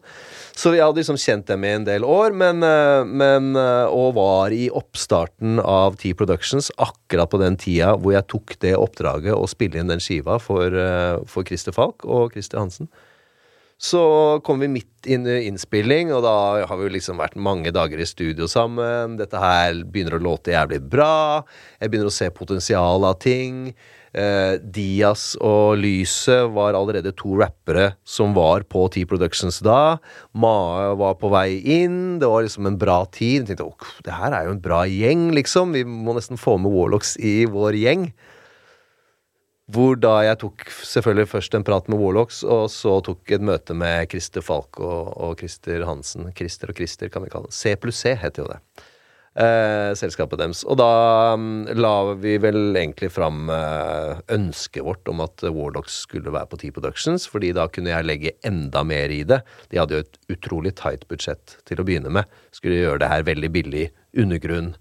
[0.55, 4.13] Så jeg hadde liksom kjent dem i en del år, men, eh, men eh, Og
[4.15, 9.33] var i oppstarten av T Productions akkurat på den tida hvor jeg tok det oppdraget
[9.33, 12.89] å spille inn den skiva for, eh, for Christer Falk og Christer Hansen.
[13.77, 17.99] Så kom vi midt inn i innspilling, og da har vi liksom vært mange dager
[17.99, 19.17] i studio sammen.
[19.19, 21.43] Dette her begynner å låte jævlig bra.
[21.81, 23.75] Jeg begynner å se potensial av ting.
[24.15, 29.97] Eh, Dias og Lyset var allerede to rappere som var på T Productions da.
[30.31, 32.15] Mae var på vei inn.
[32.21, 33.43] Det var liksom en bra tid.
[33.43, 35.75] Jeg tenkte «Åh, det her er jo en bra gjeng, liksom.
[35.75, 38.07] Vi må nesten få med Warlocks i vår gjeng.
[39.75, 43.73] Hvor da jeg tok selvfølgelig først en prat med Warlocks, og så tok et møte
[43.75, 46.29] med Christer Falk og, og Christer Hansen.
[46.37, 47.57] Christer og Christer, kan vi kalle det.
[47.57, 48.61] C pluss C heter jo det.
[49.35, 50.61] Eh, selskapet deres.
[50.63, 56.31] Og da um, la vi vel egentlig fram eh, ønsket vårt om at Warlocks skulle
[56.31, 59.41] være på T Productions, fordi da kunne jeg legge enda mer i det.
[59.73, 62.31] De hadde jo et utrolig tight budsjett til å begynne med.
[62.55, 63.83] Skulle gjøre det her veldig billig,
[64.15, 64.71] undergrunn.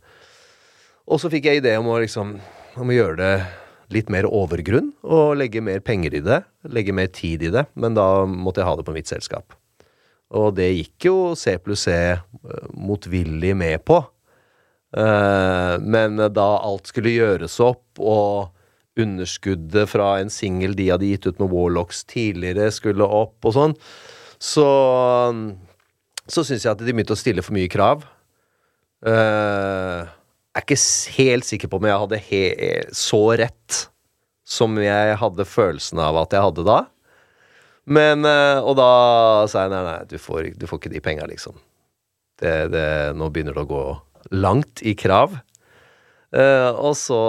[1.11, 2.37] Og så fikk jeg idé om å liksom
[2.79, 3.35] om å gjøre det
[3.99, 6.45] litt mer overgrunn og legge mer penger i det.
[6.71, 7.67] Legge mer tid i det.
[7.75, 9.59] Men da måtte jeg ha det på mitt selskap.
[10.35, 14.05] Og det gikk jo C pluss C eh, motvillig med på.
[14.95, 18.51] Eh, men da alt skulle gjøres opp, og
[19.01, 23.79] underskuddet fra en singel de hadde gitt ut med Warlocks tidligere, skulle opp og sånn,
[24.39, 24.69] så
[26.25, 28.05] så syns jeg at de begynte å stille for mye krav.
[29.05, 30.09] Uh,
[30.55, 30.79] jeg er ikke
[31.19, 32.21] helt sikker på om jeg hadde
[32.97, 33.81] så rett
[34.49, 36.79] som jeg hadde følelsen av at jeg hadde da.
[37.85, 38.89] Men uh, Og da
[39.51, 41.59] sa jeg nei, nei, du får, du får ikke de penga, liksom.
[42.41, 42.87] Det, det,
[43.19, 43.85] nå begynner det å gå
[44.33, 45.37] langt i krav.
[46.35, 47.21] Uh, og så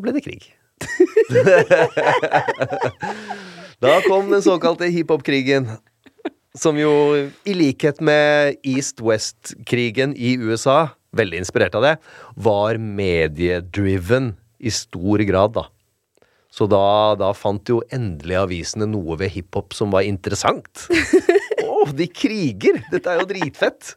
[0.00, 0.50] ble det krig.
[3.84, 5.70] da kom den såkalte hiphop-krigen.
[6.58, 6.90] Som jo,
[7.46, 11.92] i likhet med East-West-krigen i USA, veldig inspirert av det,
[12.34, 15.68] var mediedriven i stor grad, da.
[16.50, 20.88] Så da, da fant jo endelig avisene noe ved hiphop som var interessant.
[21.62, 22.82] Å, oh, de kriger!
[22.90, 23.94] Dette er jo dritfett!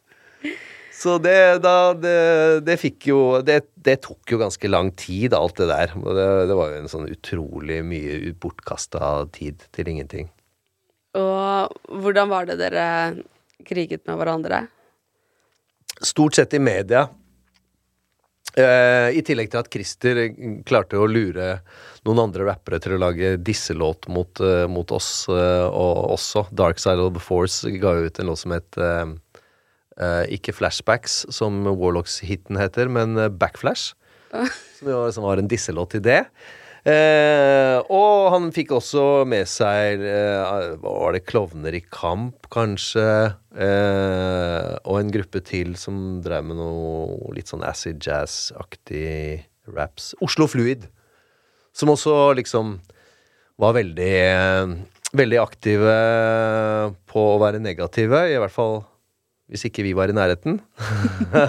[1.04, 2.20] Så det, da, det,
[2.64, 5.91] det fikk jo det, det, tok jo ganske lang tid, alt det der.
[5.91, 10.30] Det, det var jo en sånn utrolig mye bortkasta tid til ingenting.
[11.20, 12.86] Og hvordan var det dere
[13.68, 14.62] kriget med hverandre?
[15.99, 17.04] Stort sett i media.
[18.54, 20.24] Eh, I tillegg til at Christer
[20.68, 21.58] klarte å lure
[22.06, 26.47] noen andre rappere til å lage disselåt mot, uh, mot oss eh, og også.
[26.56, 28.80] Dark Side of the Force ga ut en låt som het
[30.33, 33.93] Ikke Flashbacks, som Warlocks-hiten heter, men Backflash.
[34.79, 36.21] som jo liksom var en disselåt til det.
[36.83, 43.05] Eh, og han fikk også med seg eh, Var det Klovner i kamp, kanskje?
[43.55, 50.11] Eh, og en gruppe til som drev med noe litt sånn acid jazz-aktig raps.
[50.19, 50.89] Oslo Fluid.
[51.71, 52.81] Som også liksom
[53.61, 54.17] var veldig
[55.13, 55.95] Veldig aktive
[57.05, 58.79] på å være negative, i hvert fall
[59.51, 60.59] hvis ikke vi var i nærheten.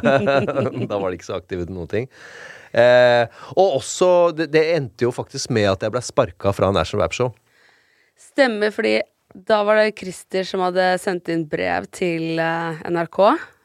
[0.91, 2.11] da var de ikke så aktive til noen ting.
[2.75, 3.25] Eh,
[3.55, 7.15] og også det, det, endte jo faktisk med at jeg ble sparka fra National Rap
[7.15, 7.31] Show.
[8.19, 8.99] Stemmer, fordi
[9.35, 13.19] da var det Christer som hadde sendt inn brev til uh, NRK.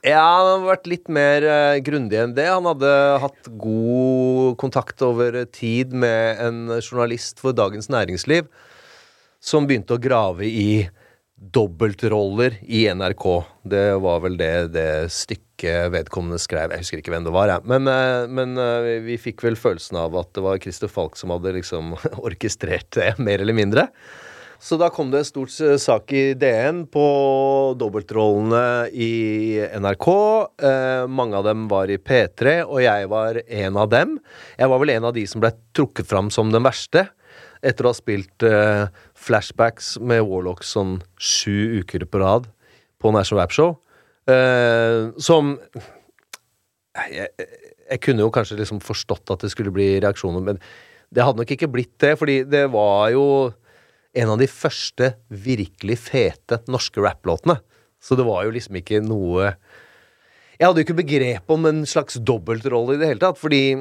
[0.08, 2.48] Ja, han hadde vært litt mer uh, grundig enn det.
[2.50, 2.94] Han hadde
[3.26, 8.50] hatt god kontakt over tid med en journalist for Dagens Næringsliv
[9.40, 10.72] som begynte å grave i
[11.40, 13.26] dobbeltroller i NRK.
[13.64, 16.74] Det var vel det, det stykket vedkommende skrev.
[16.74, 17.66] Jeg husker ikke hvem det var, jeg.
[17.70, 21.34] Men, eh, men, eh, vi fikk vel følelsen av at det var Christer Falk som
[21.34, 21.96] hadde liksom
[22.28, 23.88] orkestrert det, mer eller mindre.
[24.60, 27.04] Så da kom det en stort sak i DN på
[27.80, 30.08] dobbeltrollene i NRK.
[30.68, 34.18] Eh, mange av dem var i P3, og jeg var en av dem.
[34.60, 37.08] Jeg var vel en av de som ble trukket fram som den verste
[37.66, 38.88] etter å ha spilt eh,
[39.20, 42.48] flashbacks med Warlocks sånn sju uker på rad
[43.00, 43.78] på National Rap Show.
[44.30, 45.56] eh, som
[47.00, 50.62] jeg, jeg, kunne jo kanskje liksom forstått at det skulle bli reaksjoner, men
[51.10, 53.26] det hadde nok ikke blitt det, fordi det var jo
[54.20, 57.60] en av de første virkelig fete norske rapplåtene.
[58.02, 59.50] Så det var jo liksom ikke noe
[60.60, 63.80] Jeg hadde jo ikke begrep om en slags dobbeltrolle i det hele tatt, fordi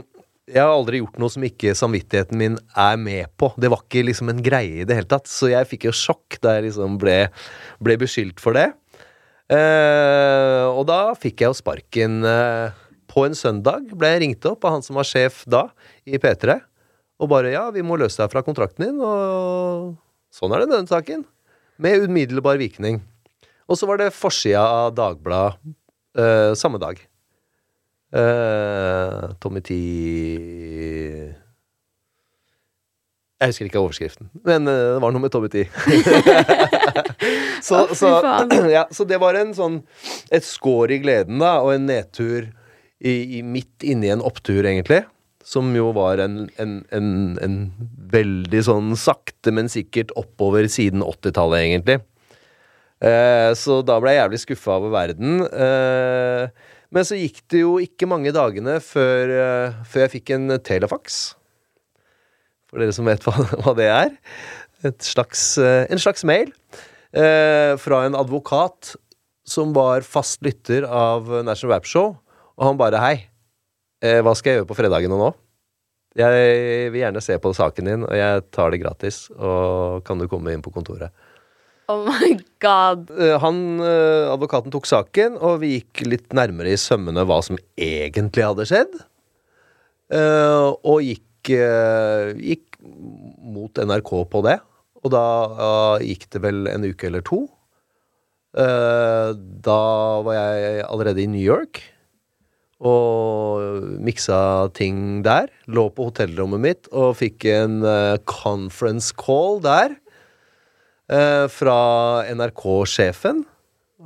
[0.49, 3.51] jeg har aldri gjort noe som ikke samvittigheten min er med på.
[3.61, 5.29] Det var ikke liksom en greie i det hele tatt.
[5.31, 7.19] Så jeg fikk jo sjokk da jeg liksom ble,
[7.85, 8.71] ble beskyldt for det.
[9.49, 12.79] Eh, og da fikk jeg jo sparken eh,
[13.09, 13.89] på en søndag.
[13.93, 15.67] Ble jeg ringt opp av han som var sjef da,
[16.09, 16.59] i P3.
[17.19, 19.97] Og bare 'ja, vi må løse deg fra kontrakten din', og
[20.31, 21.25] sånn er det med den saken.
[21.79, 23.03] Med umiddelbar virkning.
[23.69, 25.59] Og så var det forsida av Dagbladet
[26.17, 27.01] eh, samme dag.
[28.09, 29.75] Uh, Tommy T
[33.39, 35.67] Jeg husker ikke overskriften, men uh, det var noe med Tommy T.
[37.69, 38.15] så, så,
[38.77, 39.83] ja, så, det var en sånn
[40.35, 42.49] et skår i gleden, da, og en nedtur
[42.99, 45.05] i, i midt inni en opptur, egentlig.
[45.45, 47.13] Som jo var en, en, en,
[47.45, 47.59] en
[48.11, 52.01] veldig sånn sakte, men sikkert oppover siden 80-tallet, egentlig.
[52.99, 55.45] Uh, så da ble jeg jævlig skuffa over verden.
[55.47, 60.57] Uh, men så gikk det jo ikke mange dagene før, uh, før jeg fikk en
[60.65, 61.19] telefax.
[62.69, 63.35] For dere som vet hva,
[63.65, 64.15] hva det er.
[65.03, 66.53] Slags, eh, en slags mail
[67.11, 68.93] eh, fra en advokat
[69.49, 72.13] som var fast lytter av National Rap Show.
[72.59, 73.17] Og han bare Hei,
[74.05, 75.33] eh, hva skal jeg gjøre på fredagene nå?
[76.19, 79.29] Jeg vil gjerne se på saken din, og jeg tar det gratis.
[79.35, 81.15] Og kan du komme inn på kontoret?
[81.89, 83.09] Oh my god.
[83.17, 87.57] Eh, Han, eh, advokaten tok saken, og vi gikk litt nærmere i sømmene hva som
[87.81, 88.99] egentlig hadde skjedd.
[90.13, 94.59] Eh, og gikk, gikk mot NRK på det.
[95.01, 95.25] Og da
[96.05, 97.47] gikk det vel en uke eller to.
[98.53, 99.79] Da
[100.27, 101.81] var jeg allerede i New York
[102.85, 105.49] og miksa ting der.
[105.71, 107.81] Lå på hotellrommet mitt og fikk en
[108.29, 109.97] conference call der
[111.13, 111.79] eh, fra
[112.35, 113.45] NRK-sjefen,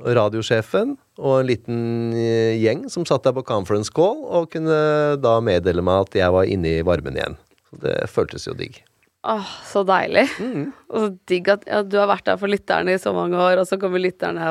[0.03, 1.81] radiosjefen, og en liten
[2.17, 4.77] eh, gjeng som satt der på conference call og kunne
[5.21, 7.37] da meddele meg at jeg var inne i varmen igjen.
[7.69, 8.79] Så det føltes jo digg.
[9.23, 10.25] Åh, så deilig.
[10.41, 10.71] Mm.
[10.91, 13.61] Og så digg at ja, du har vært der for lytterne i så mange år,
[13.61, 14.47] og så kommer lytterne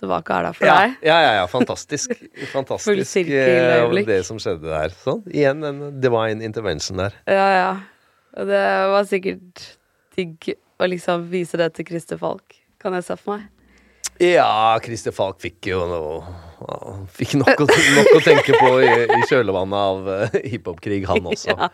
[0.00, 0.98] tilbake og er der for Ja, deg.
[1.08, 2.12] ja, ja, ja, fantastisk.
[2.56, 4.92] Fantastisk eh, det som skjedde der.
[5.04, 7.16] Sånn, igjen en divine intervention der.
[7.28, 7.70] Ja, ja.
[8.40, 8.60] Og det
[8.92, 9.64] var sikkert
[10.16, 13.48] digg å liksom vise det til Christer Falk, kan jeg se for meg.
[14.20, 16.38] Ja, Christer Falk fikk jo noe
[17.16, 21.54] Fikk nok å, nok å tenke på i, i kjølvannet av uh, hiphop-krig, han også.
[21.54, 21.70] Ja.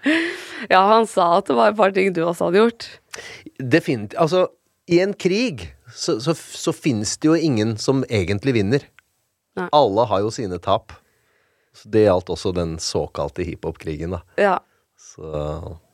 [0.70, 2.86] ja, han sa at det var et par ting du også hadde gjort.
[3.58, 4.14] Definitivt.
[4.22, 4.44] Altså,
[4.86, 8.86] i en krig så, så, så fins det jo ingen som egentlig vinner.
[9.58, 9.66] Nei.
[9.74, 10.94] Alle har jo sine tap.
[11.74, 14.22] Så det gjaldt også den såkalte hiphop-krigen, da.
[14.38, 14.54] Ja.
[15.00, 15.26] Så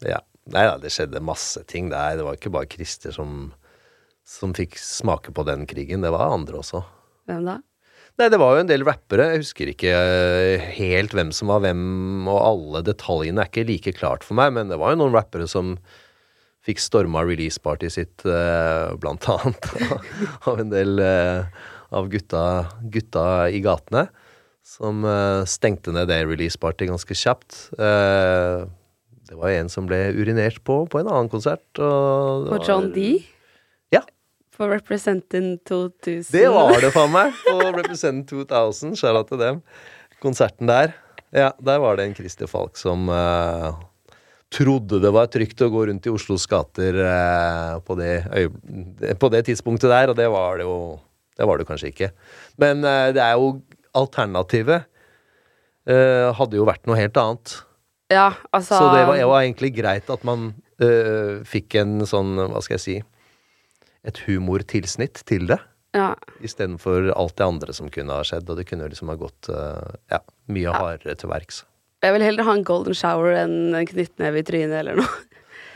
[0.05, 0.21] ja.
[0.51, 2.17] Nei da, det skjedde masse ting der.
[2.19, 3.53] Det var ikke bare Christer som,
[4.27, 6.03] som fikk smake på den krigen.
[6.03, 6.83] Det var andre også.
[7.31, 7.61] Hvem da?
[8.21, 9.31] Nei, det var jo en del rappere.
[9.33, 11.83] Jeg husker ikke eh, helt hvem som var hvem,
[12.29, 15.47] og alle detaljene er ikke like klart for meg, men det var jo noen rappere
[15.49, 15.79] som
[16.63, 19.71] fikk storma release-partyet sitt, eh, blant annet,
[20.51, 21.65] av en del eh,
[21.95, 22.45] av gutta,
[22.93, 24.07] gutta i gatene.
[24.63, 25.03] Som
[25.51, 27.57] stengte ned det release-partyet ganske kjapt.
[29.33, 31.65] Det var jo en som ble urinert på på en annen konsert.
[31.81, 33.23] Og På John D?
[33.95, 34.03] Ja.
[34.53, 36.29] For Representing 2000?
[36.35, 37.33] Det var det, faen meg!
[37.47, 38.93] På Represent 2000.
[39.01, 39.63] Skjæra til dem.
[40.21, 40.93] Konserten der.
[41.33, 43.73] Ja, der var det en Christer Falk som uh,
[44.53, 49.47] trodde det var trygt å gå rundt i Oslos gater eh, på, det på det
[49.49, 50.77] tidspunktet der, og det var det jo
[51.33, 52.11] Det var det kanskje ikke.
[52.61, 53.63] Men eh, det er jo
[53.97, 54.85] Alternativet
[55.89, 57.55] eh, hadde jo vært noe helt annet.
[58.13, 60.51] Ja, altså Så det var, det var egentlig greit at man
[60.85, 62.97] øh, fikk en sånn, hva skal jeg si
[64.05, 65.59] Et humortilsnitt til det.
[65.95, 66.13] ja.
[66.43, 68.49] Istedenfor alt det andre som kunne ha skjedd.
[68.51, 70.19] Og det kunne liksom ha gått øh, ja,
[70.51, 71.63] mye hardere til verks.
[72.03, 75.21] Jeg vil heller ha en golden shower enn en knyttneve i trynet eller noe.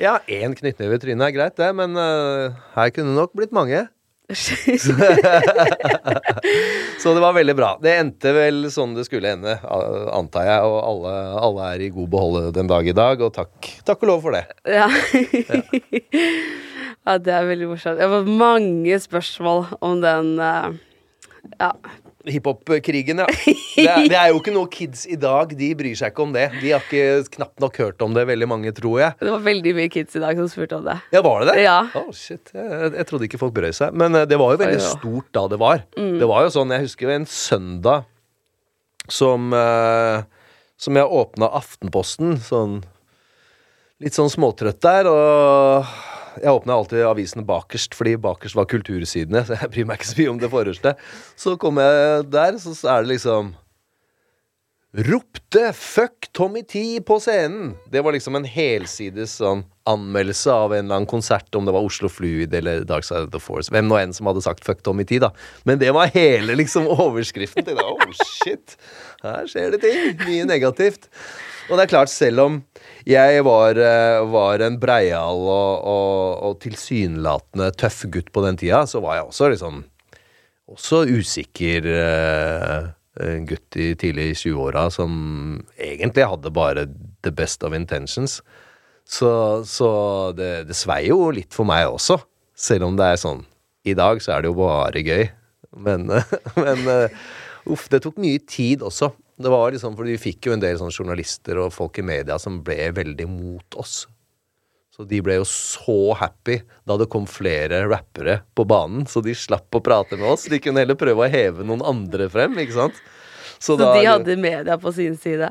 [0.03, 3.55] Ja, én knyttneve i trynet er greit, det, men eh, her kunne det nok blitt
[3.57, 3.87] mange.
[7.03, 7.79] Så det var veldig bra.
[7.83, 10.61] Det endte vel sånn det skulle ende, antar jeg.
[10.67, 11.13] Og alle,
[11.47, 13.55] alle er i god behold den dag i dag, og takk,
[13.87, 14.45] takk og lov for det.
[14.67, 14.89] Ja.
[17.07, 18.03] ja, det er veldig morsomt.
[18.03, 20.69] Har fått mange spørsmål om den eh,
[21.61, 21.71] Ja.
[22.27, 23.27] Hiphop-krigen, ja.
[23.77, 25.51] Det er, det er jo ikke noe kids i dag.
[25.53, 26.47] De bryr seg ikke om det.
[26.63, 29.17] De har ikke knapt nok hørt om det, veldig mange, tror jeg.
[29.21, 30.97] Det var veldig mye kids i dag som spurte om det.
[31.13, 31.67] Ja, var det det?
[31.67, 31.77] Ja.
[32.01, 32.55] Oh, shit.
[32.57, 33.99] Jeg, jeg trodde ikke folk brød seg.
[34.01, 35.85] Men eh, det var jo veldig stort da det var.
[35.93, 38.09] Det var jo sånn, Jeg husker jo en søndag
[39.13, 40.25] som uh,
[40.81, 42.81] Som jeg åpna Aftenposten, sånn
[44.03, 45.87] litt sånn småtrøtt der, og
[46.43, 50.19] jeg åpna alltid avisen bakerst, fordi bakerst var kultursidene, så jeg bryr meg ikke så
[50.21, 50.97] mye om det forreste.
[51.39, 53.55] Så kom jeg der, så er det liksom
[54.97, 57.75] Ropte 'fuck Tommy T' på scenen!
[57.93, 61.85] Det var liksom en helsides sånn anmeldelse av en eller annen konsert, om det var
[61.85, 63.69] Oslo Fluid eller Dark Side of the Force.
[63.69, 65.35] Hvem nå enn som hadde sagt 'fuck Tommy T', da.
[65.69, 67.85] Men det var hele liksom overskriften til det.
[67.85, 68.79] Oh shit!
[69.21, 70.17] Her skjer det ting.
[70.25, 71.11] Mye negativt.
[71.69, 72.59] Og det er klart, selv om
[73.07, 78.83] jeg var, eh, var en breial og, og, og tilsynelatende tøff gutt på den tida,
[78.91, 79.85] så var jeg også liksom
[80.67, 82.89] også usikker eh,
[83.47, 85.13] gutt i tidlig 20-åra som
[85.79, 86.87] egentlig hadde bare
[87.23, 88.41] the best of intentions.
[89.07, 89.89] Så, så
[90.37, 92.19] det, det svei jo litt for meg også,
[92.59, 93.45] selv om det er sånn
[93.87, 95.29] I dag så er det jo bare gøy.
[95.87, 96.11] Men,
[96.65, 97.27] men uh,
[97.71, 99.13] uff, det tok mye tid også.
[99.37, 102.63] Det var liksom, fordi Vi fikk jo en del journalister og folk i media som
[102.65, 104.07] ble veldig mot oss.
[104.97, 109.35] Så de ble jo så happy da det kom flere rappere på banen, så de
[109.37, 110.47] slapp å prate med oss.
[110.49, 113.03] De kunne heller prøve å heve noen andre frem, ikke sant.
[113.61, 115.51] Så da- de hadde media på sin side.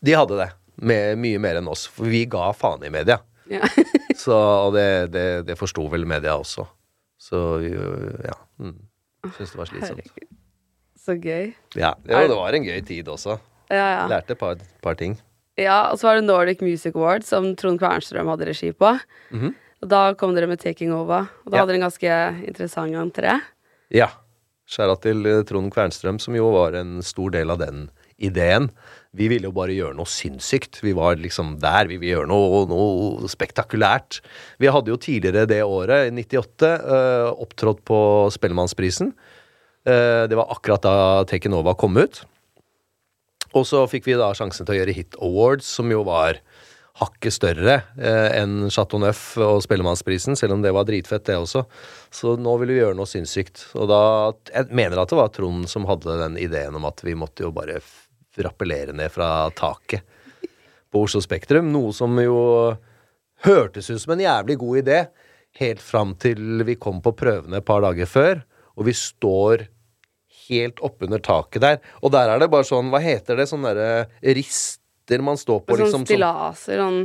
[0.00, 0.52] De hadde det.
[0.76, 1.86] Med, mye mer enn oss.
[1.90, 3.18] For vi ga faen i media.
[3.50, 3.66] Ja.
[4.16, 6.66] Så og det, det, det forsto vel media også.
[7.18, 8.34] Så ja.
[8.62, 8.78] Mm.
[9.34, 10.06] Syns det var slitsomt.
[10.06, 10.30] Herregud.
[11.04, 11.52] Så gøy.
[11.76, 13.38] Ja, jo, det var en gøy tid også.
[13.72, 14.06] Ja, ja.
[14.08, 15.18] Lærte et par, par ting.
[15.60, 18.94] ja, og så var det Nordic Music Awards, som Trond Kvernstrøm hadde regi på.
[19.30, 19.54] Mhm.
[19.84, 21.60] Og da kom dere med Taking Over, og da Ja.
[21.60, 23.40] hadde dere en ganske interessant entré.
[23.92, 24.08] Ja.
[24.66, 28.70] Skjæra til eh, Trond Kvernstrøm, som jo var en stor del av den ideen.
[29.12, 30.80] Vi ville jo bare gjøre noe sinnssykt.
[30.80, 31.84] Vi var liksom der.
[31.86, 34.22] Vi ville gjøre noe, noe spektakulært.
[34.58, 37.98] Vi hadde jo tidligere det året, i 98, eh, opptrådt på
[38.32, 39.12] Spellemannsprisen.
[39.84, 42.22] Eh, det var akkurat da Taken Nova kom ut.
[43.54, 46.40] Og så fikk vi da sjansen til å gjøre Hit Awards, som jo var
[46.98, 51.64] hakket større eh, enn Chateau Neuf og Spellemannsprisen, selv om det var dritfett, det også.
[52.14, 53.66] Så nå ville vi gjøre noe sinnssykt.
[53.74, 54.00] Og da
[54.52, 57.52] Jeg mener at det var Trond som hadde den ideen om at vi måtte jo
[57.54, 57.82] bare
[58.38, 60.06] rappellere ned fra taket
[60.90, 61.72] på Oslo Spektrum.
[61.74, 62.38] Noe som jo
[63.44, 64.98] hørtes ut som en jævlig god idé,
[65.58, 68.42] helt fram til vi kom på prøvene et par dager før,
[68.74, 69.66] og vi står
[70.48, 71.80] helt oppunder taket der.
[72.02, 75.76] Og der er det bare sånn, hva heter det, sånne derre rister man står på,
[75.76, 76.06] sånn liksom.
[76.08, 77.00] stillaser sånn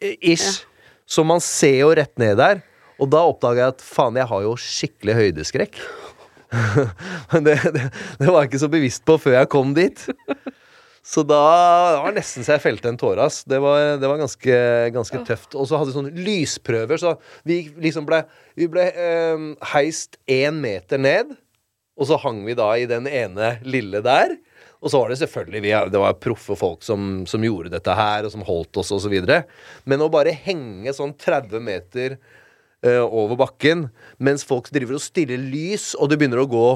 [0.00, 0.64] Ish.
[1.10, 2.62] Så man ser jo rett ned der.
[3.00, 5.80] Og da oppdaga jeg at faen, jeg har jo skikkelig høydeskrekk.
[7.32, 7.84] Men det, det,
[8.20, 10.04] det var jeg ikke så bevisst på før jeg kom dit.
[11.10, 11.40] Så da
[11.94, 13.24] det var nesten så jeg felte en tåre.
[13.24, 13.42] ass.
[13.48, 14.56] Det var, det var ganske,
[14.94, 15.56] ganske tøft.
[15.56, 17.16] Og så hadde vi sånne lysprøver, så
[17.48, 18.22] vi liksom ble
[18.58, 21.32] Vi ble eh, heist én meter ned,
[22.00, 24.38] og så hang vi da i den ene lille der.
[24.80, 28.24] Og så var det selvfølgelig vi, Det var proffe folk som, som gjorde dette her,
[28.24, 29.44] og som holdt oss, videre.
[29.84, 32.16] Men å bare henge sånn 30 meter
[32.86, 36.68] uh, over bakken mens folk driver og stiller lys, og det begynner å gå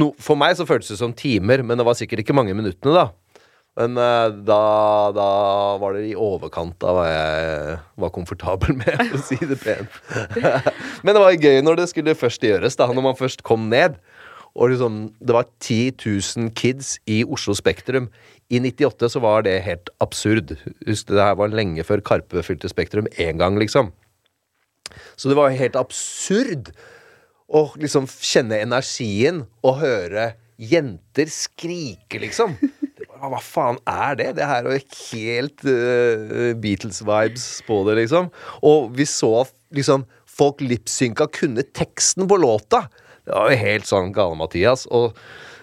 [0.00, 2.96] no, For meg så føltes det som timer, men det var sikkert ikke mange minuttene,
[2.96, 3.10] da.
[3.78, 4.62] Men eh, da,
[5.14, 5.26] da
[5.80, 10.00] var det i overkant av hva jeg var komfortabel med, å si det pent.
[11.04, 12.90] Men det var gøy når det skulle først gjøres, da.
[12.90, 14.00] Når man først kom ned.
[14.54, 18.08] Og liksom, det var 10 000 kids i Oslo Spektrum.
[18.50, 20.56] I 98 så var det helt absurd.
[20.86, 23.92] Husk, det her var lenge før Karpe fylte Spektrum én gang, liksom.
[25.16, 26.72] Så det var helt absurd
[27.50, 32.56] å liksom kjenne energien og høre jenter skrike, liksom.
[33.20, 34.28] Hva faen er det?
[34.38, 38.30] Det her er jo helt uh, Beatles-vibes på det, liksom.
[38.66, 39.44] Og vi så
[39.76, 42.86] liksom, folk lipsynka kunne teksten på låta.
[43.30, 44.86] Det helt sånn gale-Mathias.
[44.90, 45.16] Og,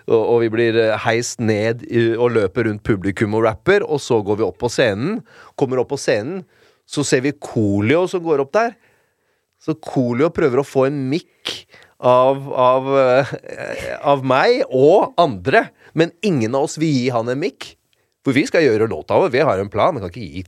[0.07, 1.83] og, vi blir eh, heist ned
[2.17, 5.21] og løper rundt publikum og rapper, og så går vi opp på scenen.
[5.59, 6.45] Kommer opp på scenen,
[6.87, 8.77] så ser vi Coolio som går opp der.
[9.59, 11.53] Så Coolio prøver å få en mikk
[11.97, 13.33] av, av, eh,
[14.05, 15.67] av meg og andre.
[15.97, 17.73] Men ingen av oss vil gi han en mikk.
[18.27, 19.29] For vi skal gjøre låta vår.
[19.31, 19.95] Vi har en plan.
[19.95, 20.41] Vi kan ikke gi,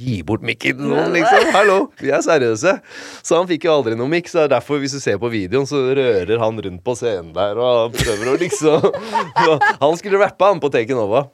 [0.00, 1.50] gi bort mikken til noen, liksom.
[1.52, 2.72] Hallo, vi er seriøse.
[3.20, 4.30] Så han fikk jo aldri noe mikk.
[4.32, 7.60] Så er derfor, hvis du ser på videoen, så rører han rundt på scenen der
[7.60, 8.86] og prøver å liksom
[9.82, 11.26] Han skulle rappe, han, på Take Nova.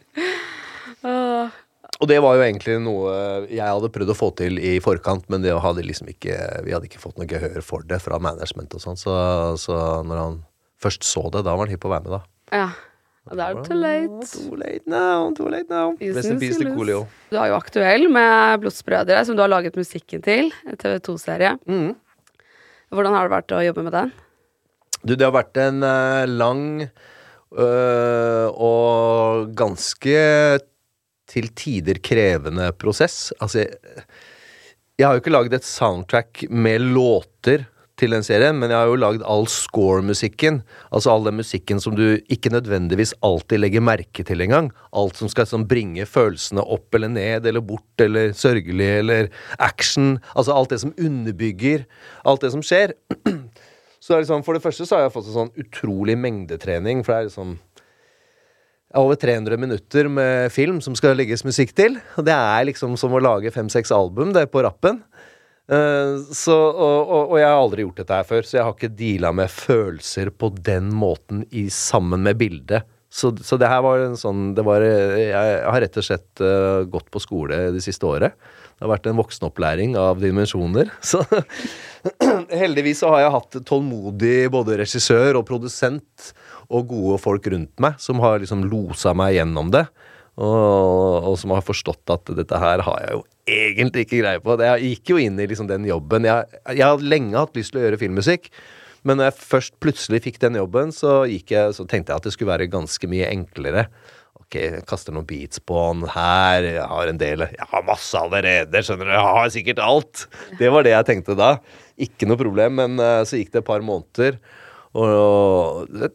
[1.07, 3.14] Og det var jo egentlig noe
[3.47, 6.34] jeg hadde prøvd å få til i forkant, men det hadde liksom ikke,
[6.66, 8.99] vi hadde ikke fått noe gehør for det fra management og sånn.
[8.99, 9.14] Så,
[9.62, 10.37] så når han
[10.82, 12.59] først så det, da var han hypp på å være med, da.
[12.59, 12.68] Ja.
[13.26, 14.28] Og da er det too late.
[14.30, 15.96] Too late now, too late now.
[15.98, 20.52] Du er jo aktuell med Blodsbrødre, som du har laget musikken til.
[20.66, 21.56] En TV2-serie.
[21.66, 21.96] Mm.
[22.94, 24.14] Hvordan har det vært å jobbe med den?
[25.02, 30.16] Du, det har vært en uh, lang uh, og ganske
[31.26, 33.34] til tider krevende prosess.
[33.42, 34.06] Altså, jeg,
[34.96, 37.66] jeg har jo ikke lagd et soundtrack med låter
[37.97, 40.61] til den serien, men jeg har jo lagd all score-musikken.
[40.94, 44.70] Altså all den musikken som du ikke nødvendigvis alltid legger merke til engang.
[44.97, 50.18] Alt som skal sånn, bringe følelsene opp eller ned eller bort eller sørgelig eller action.
[50.34, 51.86] Altså alt det som underbygger
[52.28, 52.94] alt det som skjer.
[54.07, 57.01] Så det liksom, For det første så har jeg fått sånn utrolig mengdetrening.
[57.03, 57.57] For det er liksom
[58.97, 61.99] over 300 minutter med film som skal legges musikk til.
[62.16, 65.03] Og det er liksom som å lage fem-seks album, det er på rappen.
[65.66, 68.76] Eh, så, og, og, og jeg har aldri gjort dette her før, så jeg har
[68.76, 72.86] ikke deala med følelser på den måten i, sammen med bildet.
[73.16, 77.06] Så, så det her var en sånn var, Jeg har rett og slett uh, gått
[77.14, 78.34] på skole det siste året.
[78.76, 80.90] Det har vært en voksenopplæring av dimensjoner.
[81.00, 81.22] Så
[82.52, 86.28] heldigvis så har jeg hatt tålmodig både regissør og produsent
[86.66, 89.86] og gode folk rundt meg som har liksom losa meg gjennom det.
[90.36, 94.57] Og, og som har forstått at dette her har jeg jo egentlig ikke greie på.
[94.66, 96.26] Jeg gikk jo inn i liksom den jobben.
[96.26, 98.51] Jeg, jeg har lenge hatt lyst til å gjøre filmmusikk.
[99.07, 102.34] Men når jeg først plutselig fikk den jobben, så, jeg, så tenkte jeg at det
[102.34, 103.86] skulle være ganske mye enklere.
[104.47, 106.66] Ok, jeg kaster noen beats på han her.
[106.66, 109.14] Jeg har en del Jeg har masse allerede, skjønner du.
[109.14, 110.26] Jeg har sikkert alt.
[110.59, 111.57] Det var det jeg tenkte da.
[112.03, 112.78] Ikke noe problem.
[112.82, 114.40] Men eh, så gikk det et par måneder,
[114.97, 116.12] og det,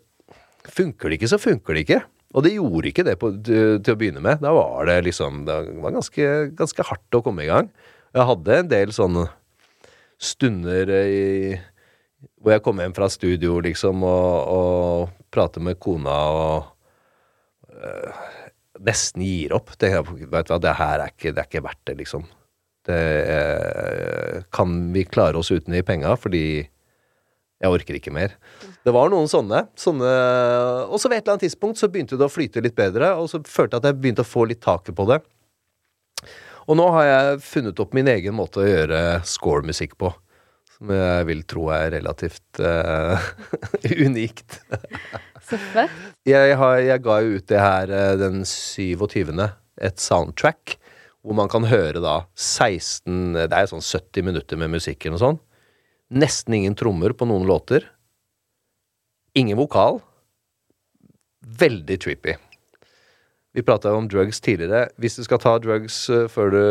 [0.72, 2.02] funker det ikke, så funker det ikke.
[2.32, 4.40] Og det gjorde ikke det på, til, til å begynne med.
[4.44, 6.28] Da var det liksom Det var ganske,
[6.58, 7.72] ganske hardt å komme i gang.
[8.16, 9.28] Jeg hadde en del sånne
[10.22, 11.60] stunder i
[12.42, 18.22] hvor jeg kom hjem fra studio, liksom, og, og prater med kona og øh,
[18.86, 19.74] nesten gir opp.
[19.82, 22.28] Det, vet du hva, det her er ikke, det er ikke verdt det, liksom.
[22.86, 23.02] Det
[23.38, 26.44] øh, Kan vi klare oss uten de penga, fordi
[27.62, 28.34] jeg orker ikke mer.
[28.82, 29.68] Det var noen sånne.
[29.78, 30.14] sånne
[30.88, 33.30] og så ved et eller annet tidspunkt så begynte det å flyte litt bedre, og
[33.30, 35.22] så følte jeg at jeg begynte å få litt taket på det.
[36.70, 40.12] Og nå har jeg funnet opp min egen måte å gjøre score-musikk på.
[40.78, 43.22] Som jeg vil tro er relativt uh,
[44.06, 44.62] unikt.
[45.46, 45.94] Så fett.
[46.26, 49.34] Jeg, har, jeg, ga jo ut det her uh, den 27.
[49.82, 50.78] Et soundtrack.
[51.22, 55.42] Hvor man kan høre da 16 Det er sånn 70 minutter med musikken og sånn.
[56.12, 57.86] Nesten ingen trommer på noen låter.
[59.34, 60.02] Ingen vokal.
[61.40, 62.36] Veldig trippy.
[63.54, 64.90] Vi prata om drugs tidligere.
[65.00, 66.62] Hvis du skal ta drugs uh, før du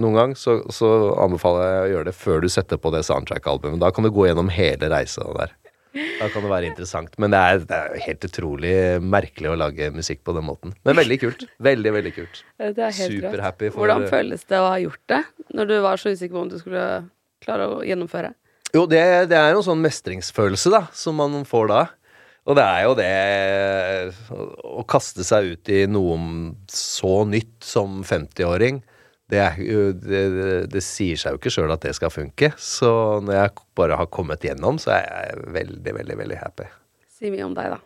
[0.00, 0.88] noen gang, så, så,
[1.20, 3.80] anbefaler jeg å gjøre det før du setter på det soundtrack-albumet.
[3.80, 5.56] Da kan du gå gjennom hele reisa der.
[5.92, 7.16] Da kan det være interessant.
[7.20, 10.76] Men det er, det er, helt utrolig merkelig å lage musikk på den måten.
[10.88, 11.48] Men veldig kult.
[11.60, 12.44] Veldig, veldig kult.
[12.60, 13.72] Superhappy.
[13.72, 13.80] For...
[13.80, 15.24] Hvordan føles det å ha gjort det,
[15.56, 16.86] når du var så usikker på om du skulle
[17.44, 18.32] klare å gjennomføre?
[18.72, 21.82] Jo, det, det er en sånn mestringsfølelse, da, som man får da.
[22.48, 23.10] Og det er jo det
[24.66, 26.16] Å kaste seg ut i noe
[26.72, 28.80] så nytt som 50-åring,
[29.32, 29.44] det,
[30.02, 30.22] det,
[30.68, 32.50] det, sier seg jo ikke sjøl at det skal funke.
[32.60, 32.90] Så
[33.24, 36.66] når jeg bare har kommet gjennom, så er jeg veldig, veldig, veldig happy.
[37.16, 37.80] Si mye om deg, da.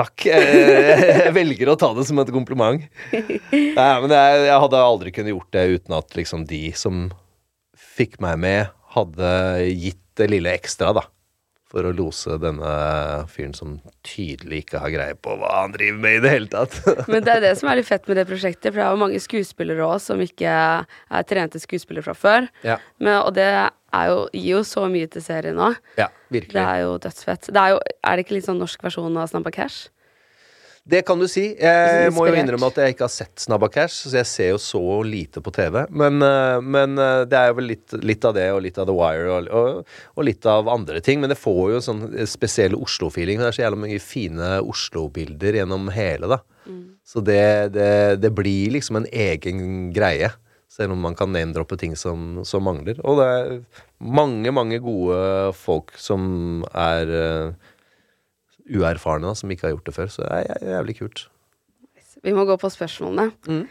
[0.00, 0.22] Takk.
[1.26, 2.84] Jeg velger å ta det som et kompliment.
[3.10, 7.08] Nei, men jeg, jeg hadde aldri kunnet gjort det uten at liksom de som
[7.74, 9.32] fikk meg med, hadde
[9.70, 11.06] gitt det lille ekstra, da
[11.70, 12.70] for å lose denne
[13.30, 13.76] fyren som
[14.06, 16.74] tydelig ikke har greie på hva han driver med i det hele tatt.
[17.12, 19.02] Men det er det som er litt fett med det prosjektet, for det er jo
[19.04, 22.50] mange skuespillere òg som ikke er trente skuespillere fra før.
[22.66, 22.80] Ja.
[22.98, 25.78] Men, og det jo, gir jo så mye til serien òg.
[26.00, 26.56] Ja, virkelig.
[26.58, 27.52] Det er jo dødsfett.
[27.54, 29.92] Det er, jo, er det ikke litt sånn norsk versjon av Snabba Cash?
[30.88, 31.44] Det kan du si.
[31.60, 34.60] Jeg må jo innrømme at jeg ikke har sett Snabba Cash, så jeg ser jo
[34.62, 35.82] så lite på TV.
[35.92, 38.88] Men, eh, men eh, det er jo vel litt, litt, av det, og litt av
[38.88, 41.20] The Wire, og, og, og, litt av andre ting.
[41.20, 43.42] Men det får jo sånn spesiell Oslo-feeling.
[43.42, 46.40] Det er så jævla mange fine Oslo-bilder gjennom hele, da.
[46.64, 46.84] Mm.
[47.06, 47.42] Så det,
[47.76, 47.90] det,
[48.22, 50.32] det, blir liksom en egen greie.
[50.70, 52.98] Selv om man kan name-droppe ting som, som, mangler.
[53.02, 53.56] Og det er
[53.98, 57.10] mange, mange gode folk som er
[58.70, 60.06] uh, da, som ikke har gjort det før.
[60.06, 61.28] Så det er jævlig kult.
[62.22, 63.30] Vi må gå på spørsmålene.
[63.48, 63.66] Mm.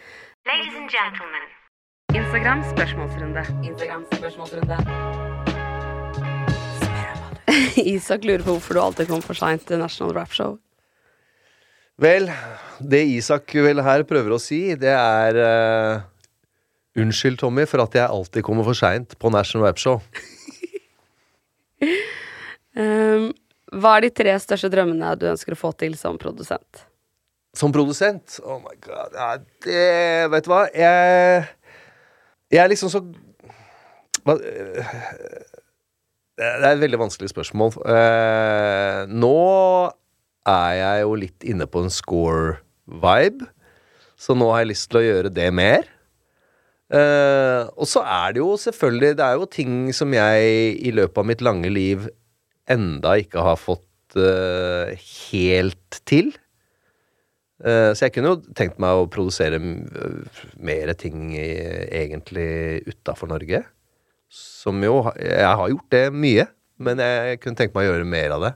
[0.50, 1.46] Ladies and gentlemen.
[2.16, 3.44] Instagram spørsmålsrunde.
[3.70, 4.78] Instagram spørsmålsrunde.
[7.96, 10.58] Isak lurer på hvorfor du alltid kommer for seint til National Rap Show.
[12.00, 12.30] Vel,
[12.80, 16.02] det Isak vel her prøver å si, det er uh,
[17.00, 20.00] Unnskyld, Tommy, for at jeg alltid kommer for seint på National Rap Show.
[22.80, 23.30] um,
[23.78, 26.86] hva er de tre største drømmene du ønsker å få til som produsent?
[27.58, 28.40] Som produsent?
[28.46, 29.14] Oh my god.
[29.14, 29.30] Ja,
[29.66, 30.64] det Vet du hva?
[30.74, 31.46] Jeg
[32.50, 33.04] Jeg er liksom så
[34.26, 34.36] hva,
[36.40, 37.74] Det er et veldig vanskelig spørsmål.
[37.84, 39.38] Uh, nå
[40.48, 43.48] er jeg jo litt inne på en score-vibe,
[44.16, 45.90] så nå har jeg lyst til å gjøre det mer.
[46.90, 51.22] Uh, og så er det jo selvfølgelig Det er jo ting som jeg i løpet
[51.22, 52.08] av mitt lange liv
[52.70, 54.94] enda ikke har fått uh,
[55.32, 56.32] helt til.
[57.60, 61.50] Uh, så jeg kunne jo tenkt meg å produsere mer ting i,
[62.04, 63.66] egentlig utafor Norge.
[64.30, 66.46] Som jo Jeg har gjort det mye,
[66.78, 68.56] men jeg kunne tenkt meg å gjøre mer av det.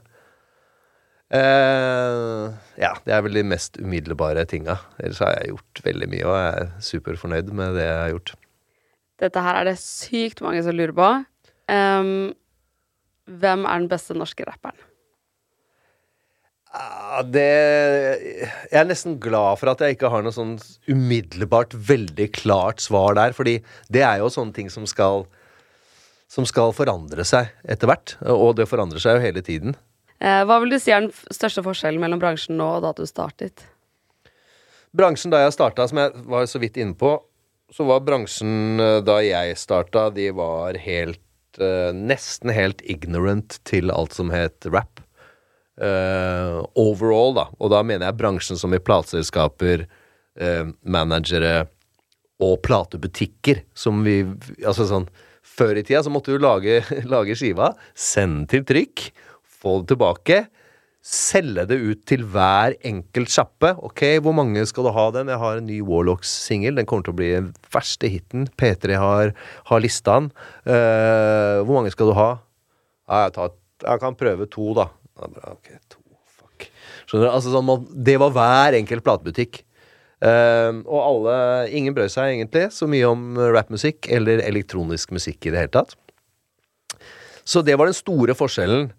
[1.34, 4.76] Uh, ja, det er vel de mest umiddelbare tinga.
[5.02, 8.34] Ellers har jeg gjort veldig mye, og jeg er superfornøyd med det jeg har gjort.
[9.24, 11.10] Dette her er det sykt mange som lurer på.
[11.70, 12.34] Um,
[13.28, 14.76] hvem er den beste norske rapperen?
[17.30, 20.56] Det Jeg er nesten glad for at jeg ikke har noe sånn
[20.90, 23.34] umiddelbart veldig klart svar der.
[23.36, 23.60] Fordi
[23.94, 25.28] det er jo sånne ting som skal
[26.26, 28.16] Som skal forandre seg etter hvert.
[28.26, 29.76] Og det forandrer seg jo hele tiden.
[30.18, 33.04] Eh, hva vil du si er den største forskjellen mellom bransjen nå og da du
[33.06, 33.66] startet?
[34.94, 37.12] Bransjen da jeg starta, som jeg var så vidt inne på,
[37.74, 41.20] så var bransjen eh, da jeg starta, de var helt
[41.94, 45.00] nesten helt ignorant til alt som het rap.
[45.80, 47.46] eh, overall, da.
[47.58, 49.86] Og da mener jeg bransjen som i plateselskaper,
[50.38, 51.66] eh, managere
[52.42, 54.24] og platebutikker, som vi
[54.64, 55.08] Altså sånn
[55.44, 56.80] Før i tida så måtte du lage,
[57.14, 59.10] lage skiva, sende til trykk,
[59.44, 60.38] få det tilbake.
[61.04, 63.74] Selge det ut til hver enkelt sjappe.
[63.84, 65.28] Ok, hvor mange skal du ha den?
[65.28, 66.78] Jeg har en ny Warlocks-singel.
[66.78, 68.46] Den kommer til å bli den verste hiten.
[68.56, 69.34] P3 har,
[69.68, 70.30] har lista den.
[70.64, 72.30] Uh, hvor mange skal du ha?
[73.04, 73.52] Ja, jeg, tar,
[73.84, 74.88] jeg kan prøve to, da.
[75.52, 76.00] Ok, to,
[76.38, 76.70] fuck.
[77.04, 77.32] Skjønner du?
[77.34, 79.60] Altså, sånn, man, det var hver enkelt platebutikk.
[80.24, 81.38] Uh, og alle
[81.76, 85.98] Ingen brød seg egentlig så mye om rappmusikk eller elektronisk musikk i det hele tatt.
[87.44, 88.94] Så det var den store forskjellen.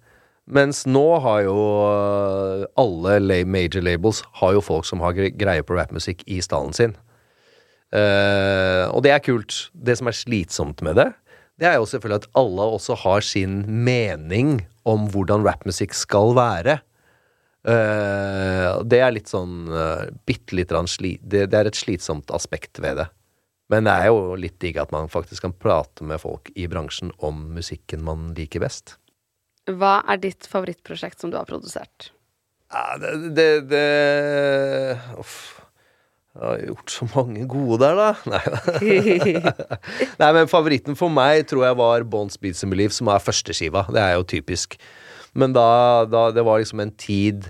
[0.46, 1.58] Mens nå har jo
[1.90, 6.76] øh, alle major labels har jo folk som har gre- greie på rappmusikk i stallen
[6.78, 6.94] sin.
[7.96, 9.70] Uh, og det er kult.
[9.72, 11.08] Det som er slitsomt med det,
[11.62, 16.80] det er jo selvfølgelig at alle også har sin mening om hvordan rappmusikk skal være.
[17.66, 22.34] Uh, det er litt sånn uh, bitte lite grann sli det, det er et slitsomt
[22.36, 23.08] aspekt ved det.
[23.72, 27.14] Men det er jo litt digg at man faktisk kan prate med folk i bransjen
[27.24, 28.98] om musikken man liker best.
[29.66, 32.12] Hva er ditt favorittprosjekt som du har produsert?
[32.74, 33.86] Ja, det, det, det
[35.22, 35.38] Uff.
[36.36, 38.08] Jeg har gjort så mange gode der, da.
[38.28, 38.42] Nei,
[40.22, 43.86] Nei, men favoritten for meg tror jeg var Bones Beats and Believe, som er førsteskiva.
[43.88, 44.76] Det er jo typisk.
[45.36, 47.48] Men da, da Det var liksom en tid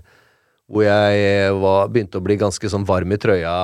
[0.70, 3.56] hvor jeg var, begynte å bli ganske sånn varm i trøya.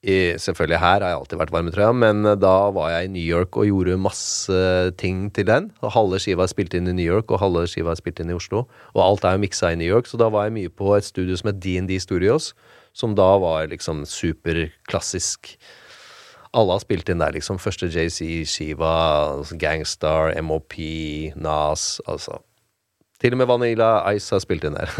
[0.00, 3.56] I, selvfølgelig her har jeg alltid vært varm men da var jeg i New York
[3.60, 4.60] og gjorde masse
[4.96, 5.70] ting til den.
[5.82, 8.36] Halve skiva er spilt inn i New York, og halve skiva er spilt inn i
[8.38, 8.64] Oslo.
[8.94, 11.04] Og alt er jo miksa i New York, så da var jeg mye på et
[11.04, 12.54] studio som het DND Studios,
[12.96, 15.58] som da var liksom superklassisk.
[16.56, 17.60] Alle har spilt inn der, liksom.
[17.60, 18.94] Første JC-skiva,
[19.36, 20.80] altså Gangstar, MOP,
[21.36, 22.40] Nas, altså.
[23.20, 24.92] Til og med Vanilla Ice har spilt inn der.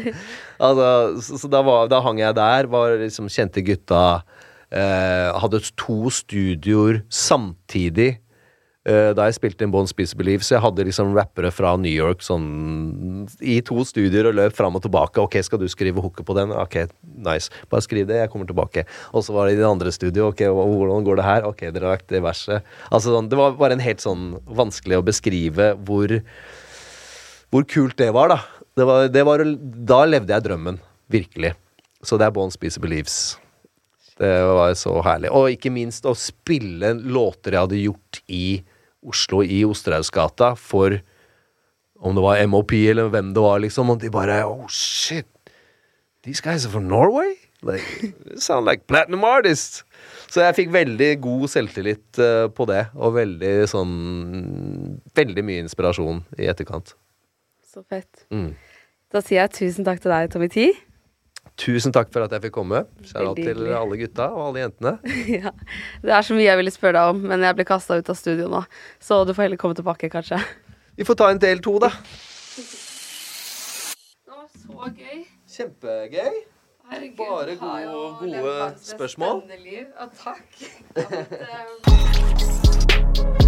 [0.66, 0.88] altså,
[1.24, 4.22] så, så da, var, da hang jeg der, var liksom kjente gutta.
[4.68, 8.18] Eh, hadde to studioer samtidig
[8.88, 11.92] eh, da jeg spilte inn Bon Spice Believe, så jeg hadde liksom rappere fra New
[11.92, 12.48] York sånn
[13.40, 15.22] i to studioer og løp fram og tilbake.
[15.24, 16.52] Ok, skal du skrive hooket på den?
[16.56, 16.82] Ok,
[17.24, 17.52] nice.
[17.72, 18.84] Bare skriv det, jeg kommer tilbake.
[19.12, 20.36] Og så var det i det andre studioet.
[20.36, 21.48] Ok, hvordan går det her?
[21.48, 22.76] Ok, dere har lagt det verset.
[22.88, 26.18] Altså sånn, det var bare en helt sånn vanskelig å beskrive hvor
[27.52, 28.38] hvor kult det var, da.
[28.78, 29.42] Det var, det var,
[29.88, 30.78] da levde jeg drømmen.
[31.10, 31.54] Virkelig.
[32.04, 33.38] Så det er Bon Spice Believes.
[34.18, 35.30] Det var så herlig.
[35.34, 38.44] Og ikke minst å spille låter jeg hadde gjort i
[39.08, 40.98] Oslo, i Osterhausgata, for
[41.98, 45.26] om det var MOP eller hvem det var, liksom, og de bare Oh, shit!
[46.26, 47.36] These guys are from Norway?
[47.62, 49.84] Like, sound like platinum artists!
[50.28, 53.94] Så jeg fikk veldig god selvtillit eh, på det, og veldig sånn
[55.16, 56.92] Veldig mye inspirasjon i etterkant.
[57.78, 58.24] Så fett.
[58.34, 58.48] Mm.
[59.14, 60.64] Da sier jeg tusen takk til deg, Tommy T.
[61.58, 62.80] Tusen takk for at jeg fikk komme.
[63.06, 64.92] Shout til alle gutta og alle jentene.
[65.38, 65.52] ja.
[66.02, 68.18] Det er så mye jeg ville spørre deg om, men jeg ble kasta ut av
[68.18, 68.64] studio nå.
[69.02, 70.38] Så du får heller komme tilbake, kanskje.
[70.98, 71.90] Vi får ta en del to, da.
[74.26, 75.22] Det var så gøy.
[75.54, 76.34] Kjempegøy.
[76.88, 79.42] Herregud, Bare gode- gode spørsmål.
[79.46, 79.86] spennende liv.
[79.94, 80.50] Ja, takk.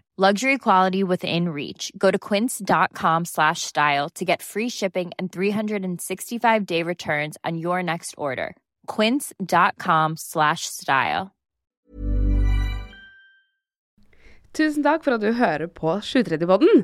[0.17, 1.91] Luxury quality within reach.
[1.97, 7.81] Go to quince.com slash style to get free shipping and 365 day returns on your
[7.81, 8.55] next order.
[8.87, 11.31] Quince.com slash style.
[14.53, 16.83] Tusen takk for at du hører på 730-podden.